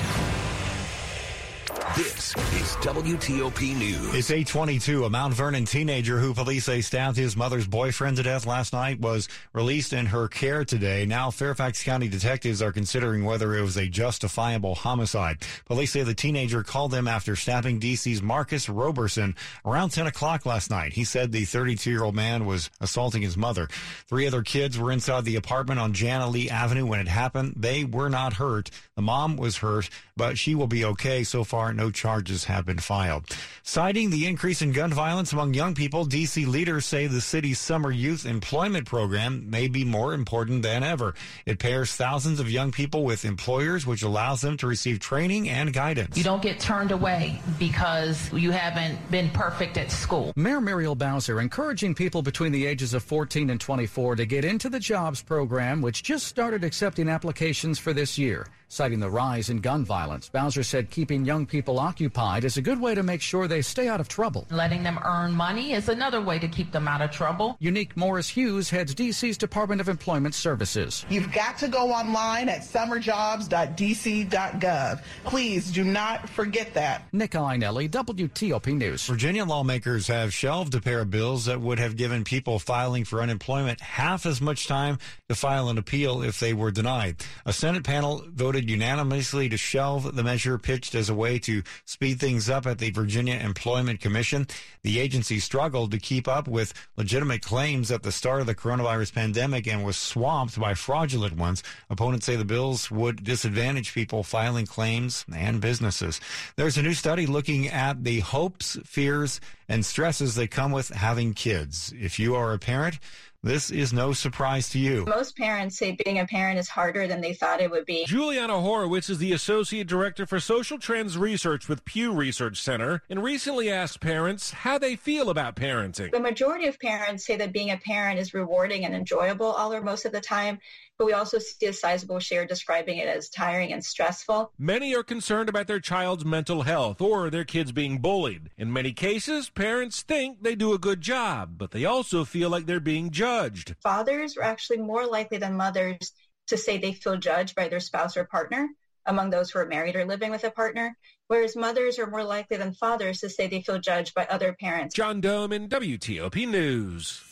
This 1.98 2.30
is 2.38 2.78
WTOP 2.78 3.76
News. 3.78 4.16
It's 4.16 4.32
822. 4.32 5.04
A 5.04 5.10
Mount 5.10 5.34
Vernon 5.34 5.66
teenager 5.66 6.20
who 6.20 6.34
police 6.34 6.64
say 6.64 6.80
stabbed 6.80 7.18
his 7.18 7.36
mother's 7.36 7.68
boyfriend 7.68 8.16
to 8.16 8.24
death 8.24 8.46
last 8.46 8.72
night 8.72 9.02
was 9.02 9.28
released 9.52 9.92
in 9.92 10.06
her 10.06 10.30
care 10.30 10.64
today. 10.64 11.06
Now, 11.06 11.32
Fairfax 11.32 11.84
County 11.84 12.08
detectives 12.08 12.62
are 12.62 12.72
considering 12.72 13.26
whether 13.26 13.54
it 13.56 13.62
was 13.62 13.76
a 13.76 13.88
justifiable 13.88 14.76
homicide. 14.76 15.40
Police 15.66 15.92
say 15.92 16.04
the 16.04 16.14
teenager 16.14 16.64
called 16.64 16.92
them 16.92 17.10
after 17.10 17.36
stabbing 17.36 17.82
DC's 17.82 18.22
Marcus 18.22 18.70
Roberson 18.70 19.36
around 19.66 19.90
10 19.90 20.08
o'clock 20.08 20.46
last 20.46 20.70
night. 20.70 20.94
He 20.94 21.04
said 21.04 21.34
the 21.34 21.44
32 21.44 21.90
year 21.90 22.06
old 22.06 22.16
man 22.16 22.46
was 22.46 22.70
assaulting 22.80 23.22
his 23.22 23.36
mother. 23.36 23.68
Three 24.08 24.28
other 24.28 24.44
kids 24.44 24.80
were 24.80 24.94
inside 24.94 25.26
the 25.26 25.36
apartment 25.36 25.82
on 25.82 25.92
Janna 25.94 26.32
Lee 26.32 26.50
Avenue 26.50 26.86
when 26.86 27.02
it 27.02 27.10
happened. 27.10 27.56
They 27.58 27.84
were 27.84 28.10
not 28.10 28.34
hurt. 28.34 28.70
The 28.96 29.02
mom 29.02 29.36
was 29.36 29.58
hurt, 29.58 29.90
but 30.16 30.38
she 30.38 30.56
will 30.56 30.68
be 30.68 30.86
okay 30.86 31.26
so 31.26 31.44
far 31.44 31.70
no 31.82 31.90
charges 31.90 32.44
have 32.44 32.64
been 32.64 32.78
filed. 32.78 33.26
Citing 33.64 34.12
the 34.12 34.28
increase 34.28 34.62
in 34.62 34.72
gun 34.72 34.94
violence 34.94 35.34
among 35.34 35.56
young 35.56 35.74
people, 35.74 36.06
D.C. 36.06 36.46
leaders 36.46 36.86
say 36.86 37.08
the 37.08 37.20
city's 37.20 37.60
summer 37.60 37.90
youth 37.90 38.24
employment 38.24 38.86
program 38.86 39.50
may 39.50 39.68
be 39.68 39.84
more 39.84 40.14
important 40.14 40.62
than 40.62 40.84
ever. 40.84 41.16
It 41.48 41.58
pairs 41.58 41.96
thousands 41.96 42.40
of 42.40 42.52
young 42.52 42.72
people 42.72 43.04
with 43.04 43.26
employers, 43.26 43.88
which 43.88 44.04
allows 44.04 44.42
them 44.42 44.58
to 44.58 44.68
receive 44.68 45.00
training 45.00 45.50
and 45.50 45.74
guidance. 45.74 46.16
You 46.16 46.24
don't 46.24 46.44
get 46.44 46.60
turned 46.60 46.92
away 46.92 47.42
because 47.58 48.32
you 48.32 48.52
haven't 48.52 49.00
been 49.10 49.32
perfect 49.32 49.78
at 49.78 49.90
school. 49.90 50.34
Mayor 50.36 50.62
Muriel 50.62 50.94
Bowser 50.94 51.42
encouraging 51.42 51.96
people 51.96 52.22
between 52.22 52.52
the 52.52 52.68
ages 52.68 52.94
of 52.94 53.02
14 53.02 53.50
and 53.50 53.60
24 53.60 54.18
to 54.18 54.26
get 54.28 54.46
into 54.46 54.70
the 54.70 54.80
jobs 54.80 55.24
program, 55.24 55.82
which 55.82 56.04
just 56.04 56.28
started 56.28 56.64
accepting 56.64 57.10
applications 57.10 57.80
for 57.80 57.92
this 57.92 58.20
year. 58.20 58.46
Citing 58.72 59.00
the 59.02 59.10
rise 59.10 59.50
in 59.50 59.58
gun 59.58 59.84
violence, 59.84 60.30
Bowser 60.30 60.64
said 60.64 60.90
keeping 60.90 61.26
young 61.26 61.46
people 61.46 61.78
occupied 61.78 62.46
is 62.46 62.56
a 62.56 62.62
good 62.62 62.80
way 62.80 62.96
to 62.96 63.04
make 63.04 63.20
sure 63.20 63.46
they 63.46 63.62
stay 63.62 63.90
out 63.90 64.00
of 64.00 64.08
trouble. 64.08 64.48
Letting 64.50 64.82
them 64.82 64.98
earn 65.04 65.34
money 65.34 65.74
is 65.74 65.90
another 65.90 66.22
way 66.22 66.40
to 66.40 66.48
keep 66.48 66.72
them 66.72 66.88
out 66.88 67.02
of 67.02 67.12
trouble. 67.12 67.58
Unique 67.60 67.98
Morris 67.98 68.30
Hughes 68.30 68.70
heads 68.70 68.96
DC's 68.96 69.38
Department 69.38 69.82
of 69.82 69.90
Employment 69.90 70.36
Services. 70.36 71.06
You've 71.10 71.34
got 71.34 71.58
to 71.58 71.68
go 71.68 71.92
online 71.92 72.48
at 72.48 72.62
summerjobs.dc.gov. 72.62 75.04
Please 75.26 75.70
do 75.70 75.84
not 75.84 76.30
forget 76.30 76.74
that. 76.74 77.04
Nick 77.12 77.32
Iannelli, 77.32 77.90
WTOP 77.90 78.78
News. 78.78 79.06
Virginia 79.06 79.44
lawmakers 79.44 80.08
have 80.08 80.34
shelved 80.34 80.74
a 80.76 80.80
pair 80.80 81.02
of 81.02 81.12
bills 81.12 81.44
that 81.44 81.60
would 81.60 81.80
have 81.80 81.98
given 81.98 82.24
people 82.24 82.58
filing 82.58 83.04
for 83.04 83.22
unemployment 83.22 83.82
half 83.82 84.26
as 84.26 84.40
much 84.40 84.66
time 84.66 84.98
to 85.28 85.36
file 85.36 85.68
an 85.68 85.78
appeal 85.78 86.22
if 86.22 86.40
they 86.40 86.54
were 86.54 86.72
denied. 86.72 87.18
A 87.46 87.52
Senate 87.52 87.84
panel 87.84 88.24
voted 88.30 88.61
unanimously 88.70 89.48
to 89.50 89.58
shelve 89.58 90.16
the 90.16 90.24
measure 90.24 90.58
pitched 90.58 90.96
as 90.96 91.10
a 91.10 91.16
way 91.16 91.38
to 91.40 91.52
to 91.52 91.64
speed 91.86 92.20
things 92.20 92.50
up 92.50 92.66
at 92.66 92.78
the 92.78 92.92
Virginia 92.92 93.36
Employment 93.36 94.00
Commission. 94.00 94.48
The 94.84 95.00
agency 95.00 95.40
struggled 95.40 95.92
to 95.92 95.98
keep 95.98 96.28
up 96.28 96.48
with 96.48 96.74
legitimate 96.96 97.42
claims 97.42 97.92
at 97.92 98.04
the 98.04 98.12
start 98.12 98.40
of 98.40 98.48
the 98.48 98.56
coronavirus 98.56 99.14
pandemic 99.14 99.68
and 99.68 99.84
was 99.84 99.98
swamped 99.98 100.58
by 100.60 100.74
fraudulent 100.74 101.36
ones. 101.36 101.62
Opponents 101.90 102.26
say 102.26 102.38
the 102.38 102.46
bills 102.46 102.90
would 102.90 103.24
disadvantage 103.24 103.94
people 103.94 104.24
filing 104.24 104.66
claims 104.66 105.26
and 105.36 105.60
businesses. 105.60 106.22
There's 106.56 106.78
a 106.78 106.84
new 106.84 106.94
study 106.94 107.26
looking 107.26 107.68
at 107.68 108.04
the 108.04 108.22
hopes, 108.22 108.78
fears, 108.86 109.42
and 109.68 109.86
stresses 109.86 110.36
that 110.36 110.52
come 110.52 110.72
with 110.72 110.90
having 110.90 111.34
kids. 111.34 111.94
If 112.00 112.20
you 112.20 112.36
are 112.36 112.54
a 112.54 112.60
parent, 112.60 113.00
this 113.44 113.72
is 113.72 113.92
no 113.92 114.14
surprise 114.14 114.70
to 114.70 114.78
you. 114.80 115.06
Most 115.08 115.36
parents 115.36 115.78
say 115.78 115.98
being 116.04 116.20
a 116.20 116.28
parent 116.28 116.60
is 116.60 116.70
harder 116.70 117.08
than 117.08 117.22
they 117.22 117.34
thought 117.34 117.60
it 117.60 117.72
would 117.72 117.86
be. 117.86 118.06
Juliana 118.06 118.60
Horowitz 118.60 119.10
is 119.10 119.18
the 119.18 119.34
Associate 119.34 119.88
Director 119.88 120.28
for 120.28 120.40
Social 120.40 120.78
Trends 120.78 121.18
Research 121.18 121.68
with 121.68 121.84
Pew 121.84 122.14
Research 122.14 122.62
Center 122.62 123.02
and 123.10 123.24
recently 123.24 123.72
asked 123.72 124.00
parents 124.00 124.52
how 124.52 124.78
they 124.78 124.96
feel 124.96 125.30
about 125.32 125.56
parenting. 125.56 126.12
The 126.12 126.20
majority 126.20 126.68
of 126.68 126.80
parents 126.80 127.26
say 127.26 127.36
that 127.38 127.52
being 127.52 127.72
a 127.72 127.78
parent 127.78 128.20
is 128.20 128.36
rewarding 128.36 128.86
and 128.86 128.94
enjoyable 128.94 129.48
all 129.48 129.74
or 129.74 129.82
most 129.82 130.06
of 130.06 130.12
the 130.12 130.22
time, 130.22 130.60
but 131.02 131.08
we 131.08 131.14
also 131.14 131.40
see 131.40 131.66
a 131.66 131.74
sizable 131.74 132.20
share 132.20 132.46
describing 132.46 133.00
it 133.00 133.08
as 133.08 133.28
tiring 133.28 133.74
and 133.74 133.84
stressful. 133.84 134.52
Many 134.60 134.94
are 134.96 135.02
concerned 135.02 135.50
about 135.50 135.66
their 135.66 135.80
child's 135.80 136.24
mental 136.24 136.62
health 136.62 137.02
or 137.02 137.32
their 137.32 137.44
kids 137.44 137.72
being 137.72 137.98
bullied. 137.98 138.52
In 138.56 138.72
many 138.72 138.94
cases, 138.94 139.50
parents 139.50 140.04
think 140.04 140.44
they 140.44 140.54
do 140.54 140.74
a 140.74 140.78
good 140.78 141.02
job, 141.02 141.58
but 141.58 141.72
they 141.72 141.86
also 141.86 142.24
feel 142.24 142.52
like 142.52 142.68
they're 142.68 142.80
being 142.80 143.10
judged. 143.10 143.74
Fathers 143.82 144.38
are 144.38 144.44
actually 144.44 144.78
more 144.78 145.08
likely 145.08 145.40
than 145.40 145.58
mothers 145.58 146.12
to 146.46 146.56
say 146.56 146.78
they 146.78 146.94
feel 146.94 147.18
judged 147.18 147.56
by 147.56 147.68
their 147.68 147.80
spouse 147.80 148.16
or 148.16 148.26
partner 148.26 148.70
among 149.08 149.32
those 149.32 149.50
who 149.50 149.58
are 149.58 149.66
married 149.66 149.96
or 149.96 150.06
living 150.06 150.30
with 150.30 150.44
a 150.44 150.52
partner, 150.52 150.96
whereas 151.26 151.56
mothers 151.56 151.98
are 151.98 152.06
more 152.06 152.24
likely 152.24 152.58
than 152.58 152.76
fathers 152.76 153.22
to 153.22 153.28
say 153.28 153.48
they 153.48 153.64
feel 153.64 153.80
judged 153.80 154.14
by 154.14 154.28
other 154.30 154.54
parents. 154.54 154.94
John 154.94 155.20
Domen 155.20 155.68
WTOP 155.68 156.48
News. 156.48 157.24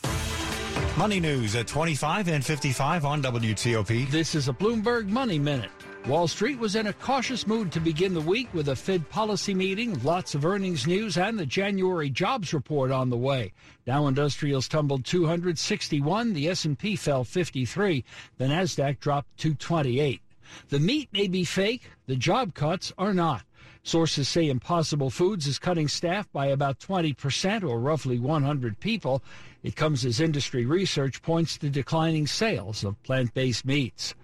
Money 0.97 1.19
news 1.19 1.55
at 1.55 1.67
25 1.67 2.27
and 2.27 2.45
55 2.45 3.05
on 3.05 3.21
WTOP. 3.23 4.09
This 4.09 4.35
is 4.35 4.49
a 4.49 4.53
Bloomberg 4.53 5.07
Money 5.07 5.39
Minute. 5.39 5.71
Wall 6.07 6.27
Street 6.27 6.57
was 6.57 6.75
in 6.75 6.87
a 6.87 6.93
cautious 6.93 7.45
mood 7.45 7.71
to 7.71 7.79
begin 7.79 8.13
the 8.13 8.21
week 8.21 8.53
with 8.53 8.69
a 8.69 8.75
Fed 8.75 9.09
policy 9.09 9.53
meeting, 9.53 10.01
lots 10.03 10.33
of 10.33 10.45
earnings 10.45 10.87
news, 10.87 11.17
and 11.17 11.37
the 11.37 11.45
January 11.45 12.09
jobs 12.09 12.53
report 12.53 12.91
on 12.91 13.09
the 13.09 13.17
way. 13.17 13.53
Dow 13.85 14.07
Industrials 14.07 14.67
tumbled 14.67 15.05
261, 15.05 16.33
the 16.33 16.47
S&P 16.49 16.95
fell 16.95 17.23
53, 17.23 18.03
the 18.37 18.45
Nasdaq 18.45 18.99
dropped 18.99 19.37
228. 19.37 20.21
The 20.69 20.79
meat 20.79 21.09
may 21.11 21.27
be 21.27 21.43
fake, 21.43 21.91
the 22.07 22.15
job 22.15 22.53
cuts 22.53 22.91
are 22.97 23.13
not. 23.13 23.43
Sources 23.83 24.27
say 24.27 24.49
Impossible 24.49 25.09
Foods 25.09 25.47
is 25.47 25.57
cutting 25.57 25.87
staff 25.87 26.29
by 26.31 26.47
about 26.47 26.79
20% 26.79 27.63
or 27.63 27.79
roughly 27.79 28.19
100 28.19 28.79
people. 28.79 29.23
It 29.63 29.75
comes 29.75 30.05
as 30.05 30.19
industry 30.19 30.65
research 30.65 31.21
points 31.21 31.57
to 31.57 31.69
declining 31.69 32.27
sales 32.27 32.83
of 32.83 33.01
plant-based 33.03 33.65
meats. 33.65 34.15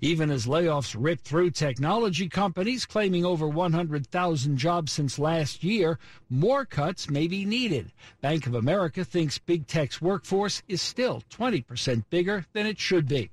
Even 0.00 0.30
as 0.30 0.46
layoffs 0.46 0.96
rip 0.98 1.20
through 1.20 1.50
technology 1.50 2.28
companies 2.28 2.86
claiming 2.86 3.24
over 3.24 3.48
100,000 3.48 4.56
jobs 4.56 4.92
since 4.92 5.18
last 5.18 5.64
year, 5.64 5.98
more 6.28 6.64
cuts 6.64 7.08
may 7.08 7.26
be 7.26 7.44
needed. 7.44 7.92
Bank 8.20 8.46
of 8.46 8.54
America 8.54 9.04
thinks 9.04 9.38
big 9.38 9.66
tech's 9.66 10.02
workforce 10.02 10.62
is 10.68 10.82
still 10.82 11.22
20% 11.30 12.04
bigger 12.10 12.46
than 12.52 12.66
it 12.66 12.78
should 12.78 13.08
be. 13.08 13.30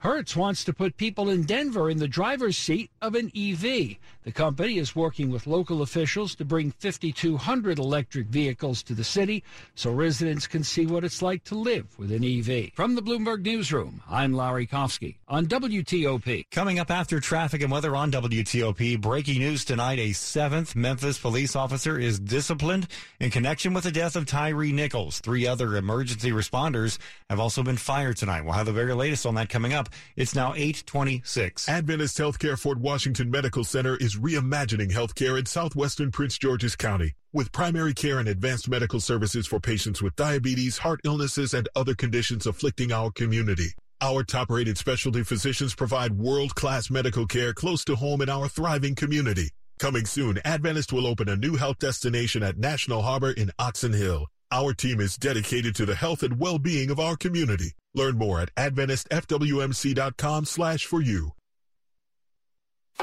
Hertz 0.00 0.36
wants 0.36 0.64
to 0.64 0.72
put 0.72 0.96
people 0.96 1.30
in 1.30 1.44
Denver 1.44 1.90
in 1.90 1.98
the 1.98 2.08
driver's 2.08 2.56
seat 2.56 2.90
of 3.00 3.14
an 3.14 3.30
EV. 3.36 3.96
The 4.24 4.32
company 4.32 4.78
is 4.78 4.96
working 4.96 5.30
with 5.30 5.46
local 5.46 5.82
officials 5.82 6.34
to 6.36 6.44
bring 6.44 6.72
5,200 6.72 7.78
electric 7.78 8.26
vehicles 8.26 8.82
to 8.82 8.94
the 8.94 9.04
city 9.04 9.44
so 9.76 9.92
residents 9.92 10.48
can 10.48 10.64
see 10.64 10.84
what 10.84 11.04
it's 11.04 11.22
like 11.22 11.44
to 11.44 11.54
live 11.54 11.96
with 11.96 12.10
an 12.10 12.24
EV. 12.24 12.72
From 12.74 12.96
the 12.96 13.02
Bloomberg 13.02 13.42
Newsroom, 13.42 14.02
I'm 14.10 14.32
Larry 14.32 14.66
Kofsky 14.66 15.16
on 15.28 15.46
WTOP. 15.46 16.50
Coming 16.50 16.80
up 16.80 16.90
after 16.90 17.20
traffic 17.20 17.62
and 17.62 17.70
weather 17.70 17.94
on 17.94 18.10
WTOP, 18.10 19.00
breaking 19.00 19.38
news 19.38 19.64
tonight 19.64 20.00
a 20.00 20.12
seventh 20.12 20.74
Memphis 20.74 21.18
police 21.18 21.54
officer 21.54 21.96
is 21.96 22.18
disciplined 22.18 22.88
in 23.20 23.30
connection 23.30 23.74
with 23.74 23.84
the 23.84 23.92
death 23.92 24.16
of 24.16 24.26
Tyre 24.26 24.72
Nichols. 24.72 25.20
Three 25.20 25.46
other 25.46 25.76
emergency 25.76 26.32
responders 26.32 26.98
have 27.30 27.38
also 27.38 27.62
been 27.62 27.76
fired 27.76 28.16
tonight. 28.16 28.42
We'll 28.42 28.54
have 28.54 28.66
the 28.66 28.72
very 28.72 28.92
latest 28.92 29.24
on 29.24 29.36
that 29.36 29.48
coming 29.48 29.65
up. 29.74 29.88
It's 30.16 30.34
now 30.34 30.54
826. 30.54 31.68
Adventist 31.68 32.18
Healthcare 32.18 32.58
Fort 32.58 32.78
Washington 32.78 33.30
Medical 33.30 33.64
Center 33.64 33.96
is 33.96 34.16
reimagining 34.16 34.90
healthcare 34.90 35.38
in 35.38 35.46
southwestern 35.46 36.10
Prince 36.10 36.38
George's 36.38 36.76
County 36.76 37.14
with 37.32 37.52
primary 37.52 37.92
care 37.92 38.18
and 38.18 38.28
advanced 38.28 38.68
medical 38.68 38.98
services 38.98 39.46
for 39.46 39.60
patients 39.60 40.00
with 40.00 40.16
diabetes, 40.16 40.78
heart 40.78 41.00
illnesses, 41.04 41.52
and 41.52 41.68
other 41.76 41.94
conditions 41.94 42.46
afflicting 42.46 42.92
our 42.92 43.10
community. 43.10 43.68
Our 44.00 44.24
top 44.24 44.50
rated 44.50 44.78
specialty 44.78 45.22
physicians 45.22 45.74
provide 45.74 46.12
world 46.12 46.54
class 46.54 46.90
medical 46.90 47.26
care 47.26 47.52
close 47.52 47.84
to 47.84 47.96
home 47.96 48.22
in 48.22 48.28
our 48.28 48.48
thriving 48.48 48.94
community. 48.94 49.50
Coming 49.78 50.06
soon, 50.06 50.38
Adventist 50.44 50.92
will 50.92 51.06
open 51.06 51.28
a 51.28 51.36
new 51.36 51.56
health 51.56 51.78
destination 51.78 52.42
at 52.42 52.56
National 52.56 53.02
Harbor 53.02 53.30
in 53.32 53.50
Oxon 53.58 53.92
Hill. 53.92 54.26
Our 54.52 54.72
team 54.72 55.00
is 55.00 55.16
dedicated 55.16 55.74
to 55.76 55.86
the 55.86 55.96
health 55.96 56.22
and 56.22 56.38
well-being 56.38 56.90
of 56.90 57.00
our 57.00 57.16
community. 57.16 57.72
Learn 57.94 58.16
more 58.16 58.40
at 58.40 58.54
AdventistFWMC.com 58.54 60.44
slash 60.44 60.84
for 60.84 61.02
you. 61.02 61.32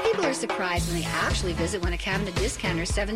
People 0.02 0.26
are 0.26 0.34
surprised 0.34 0.90
when 0.90 1.00
they 1.00 1.06
actually 1.06 1.52
visit 1.52 1.82
one 1.82 1.92
of 1.92 2.00
Cabinet 2.00 2.34
Discounter's 2.34 2.88
seven 2.88 3.12